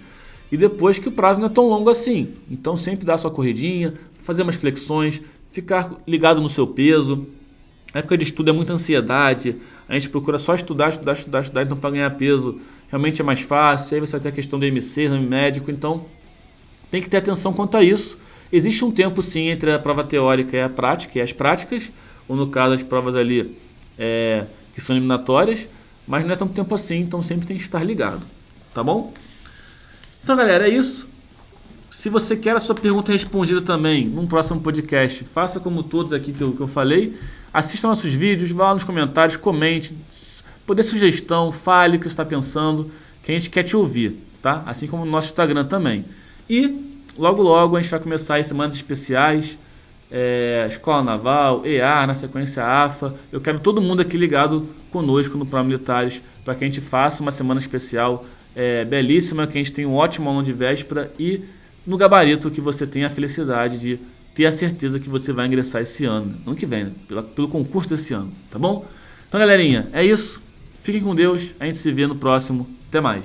e 0.51 0.57
depois 0.57 0.99
que 0.99 1.09
o 1.09 1.13
prazo 1.13 1.39
não 1.39 1.47
é 1.47 1.51
tão 1.51 1.69
longo 1.69 1.89
assim. 1.89 2.35
Então 2.51 2.77
sempre 2.77 3.07
dar 3.07 3.17
sua 3.17 3.31
corridinha, 3.31 3.95
fazer 4.23 4.43
umas 4.43 4.57
flexões, 4.57 5.23
ficar 5.53 5.89
ligado 6.05 6.41
no 6.41 6.49
seu 6.49 6.67
peso. 6.67 7.29
A 7.95 8.01
época 8.01 8.19
de 8.19 8.25
estudo 8.25 8.51
é 8.51 8.53
muita 8.53 8.73
ansiedade, 8.73 9.55
a 9.89 9.93
gente 9.95 10.09
procura 10.09 10.37
só 10.37 10.53
estudar, 10.53 10.89
estudar, 10.89 11.13
estudar, 11.13 11.41
estudar, 11.43 11.63
então 11.63 11.77
para 11.77 11.91
ganhar 11.91 12.11
peso 12.17 12.61
realmente 12.89 13.21
é 13.21 13.25
mais 13.25 13.41
fácil. 13.41 13.95
Aí 13.95 14.01
você 14.01 14.13
vai 14.13 14.21
ter 14.21 14.29
a 14.31 14.33
questão 14.33 14.59
do 14.59 14.67
MC, 14.67 15.03
exame 15.03 15.25
médico, 15.25 15.71
então 15.71 16.07
tem 16.91 17.01
que 17.01 17.09
ter 17.09 17.19
atenção 17.19 17.53
quanto 17.53 17.77
a 17.77 17.85
isso. 17.85 18.19
Existe 18.53 18.85
um 18.85 18.91
tempo 18.91 19.23
sim 19.23 19.49
entre 19.49 19.73
a 19.73 19.79
prova 19.79 20.05
teórica 20.05 20.57
e 20.57 20.61
a 20.61 20.69
prática, 20.69 21.19
e 21.19 21.23
as 21.23 21.33
práticas, 21.33 21.91
ou 22.29 22.37
no 22.37 22.49
caso 22.49 22.75
as 22.75 22.83
provas 22.83 23.17
ali 23.17 23.57
é, 23.99 24.45
que 24.75 24.81
são 24.81 24.95
eliminatórias, 24.95 25.67
mas 26.07 26.25
não 26.25 26.33
é 26.33 26.37
tanto 26.37 26.53
tempo 26.53 26.75
assim, 26.75 26.99
então 26.99 27.23
sempre 27.23 27.47
tem 27.47 27.57
que 27.57 27.63
estar 27.63 27.83
ligado, 27.83 28.23
tá 28.75 28.83
bom? 28.83 29.15
Então 30.23 30.37
galera, 30.37 30.69
é 30.69 30.71
isso. 30.71 31.09
Se 31.91 32.11
você 32.11 32.37
quer 32.37 32.55
a 32.55 32.61
sua 32.61 32.75
pergunta 32.75 33.13
respondida 33.13 33.63
também 33.63 34.07
num 34.07 34.27
próximo 34.27 34.61
podcast, 34.61 35.25
faça 35.25 35.59
como 35.59 35.83
todos 35.83 36.13
aqui 36.13 36.33
que 36.33 36.43
eu, 36.43 36.53
que 36.53 36.61
eu 36.61 36.69
falei. 36.69 37.17
Assista 37.55 37.89
nossos 37.89 38.13
vídeos, 38.13 38.51
vá 38.51 38.69
lá 38.69 38.75
nos 38.75 38.85
comentários, 38.85 39.37
comente, 39.37 39.95
poder 40.67 40.83
sugestão, 40.83 41.53
fale 41.53 41.97
o 41.97 42.01
que 42.01 42.07
você 42.07 42.13
está 42.13 42.25
pensando, 42.25 42.91
que 43.23 43.31
a 43.31 43.35
gente 43.35 43.49
quer 43.49 43.63
te 43.63 43.77
ouvir, 43.77 44.17
tá? 44.43 44.63
Assim 44.67 44.87
como 44.87 45.05
no 45.05 45.11
nosso 45.11 45.29
Instagram 45.29 45.65
também. 45.65 46.05
E 46.49 46.92
logo 47.17 47.43
logo 47.43 47.77
a 47.77 47.81
gente 47.81 47.91
vai 47.91 48.01
começar 48.01 48.37
as 48.37 48.47
semanas 48.47 48.75
especiais 48.75 49.57
é, 50.13 50.67
Escola 50.69 51.03
Naval, 51.03 51.65
EAR, 51.65 52.07
na 52.07 52.13
sequência 52.13 52.63
AFA. 52.63 53.15
Eu 53.33 53.41
quero 53.41 53.59
todo 53.59 53.81
mundo 53.81 54.03
aqui 54.03 54.19
ligado 54.19 54.69
conosco 54.91 55.39
no 55.39 55.47
Pró 55.47 55.65
Militares 55.65 56.21
para 56.45 56.55
que 56.55 56.63
a 56.63 56.67
gente 56.67 56.83
faça 56.83 57.23
uma 57.23 57.31
semana 57.31 57.59
especial 57.59 58.27
é, 58.55 58.85
belíssima, 58.85 59.47
que 59.47 59.57
a 59.57 59.63
gente 59.63 59.73
tenha 59.73 59.89
um 59.89 59.95
ótimo 59.95 60.29
aluno 60.29 60.45
de 60.45 60.53
véspera 60.53 61.11
e 61.19 61.41
no 61.87 61.97
gabarito 61.97 62.51
que 62.51 62.61
você 62.61 62.87
tenha 62.87 63.07
a 63.07 63.11
felicidade 63.11 63.79
de 63.79 63.99
ter 64.35 64.45
a 64.45 64.53
certeza 64.53 65.01
que 65.01 65.09
você 65.09 65.33
vai 65.33 65.47
ingressar 65.47 65.81
esse 65.81 66.05
ano, 66.05 66.37
ano 66.47 66.57
que 66.57 66.67
vem, 66.67 66.85
né? 66.85 66.93
pelo, 67.09 67.23
pelo 67.23 67.49
concurso 67.49 67.89
desse 67.89 68.13
ano, 68.13 68.31
tá 68.51 68.59
bom? 68.59 68.85
Então, 69.29 69.41
galerinha, 69.41 69.89
é 69.93 70.05
isso. 70.05 70.43
Fiquem 70.83 71.01
com 71.01 71.15
Deus. 71.15 71.55
A 71.59 71.65
gente 71.65 71.79
se 71.79 71.91
vê 71.91 72.07
no 72.07 72.17
próximo. 72.17 72.69
Até 72.89 73.01
mais. 73.01 73.25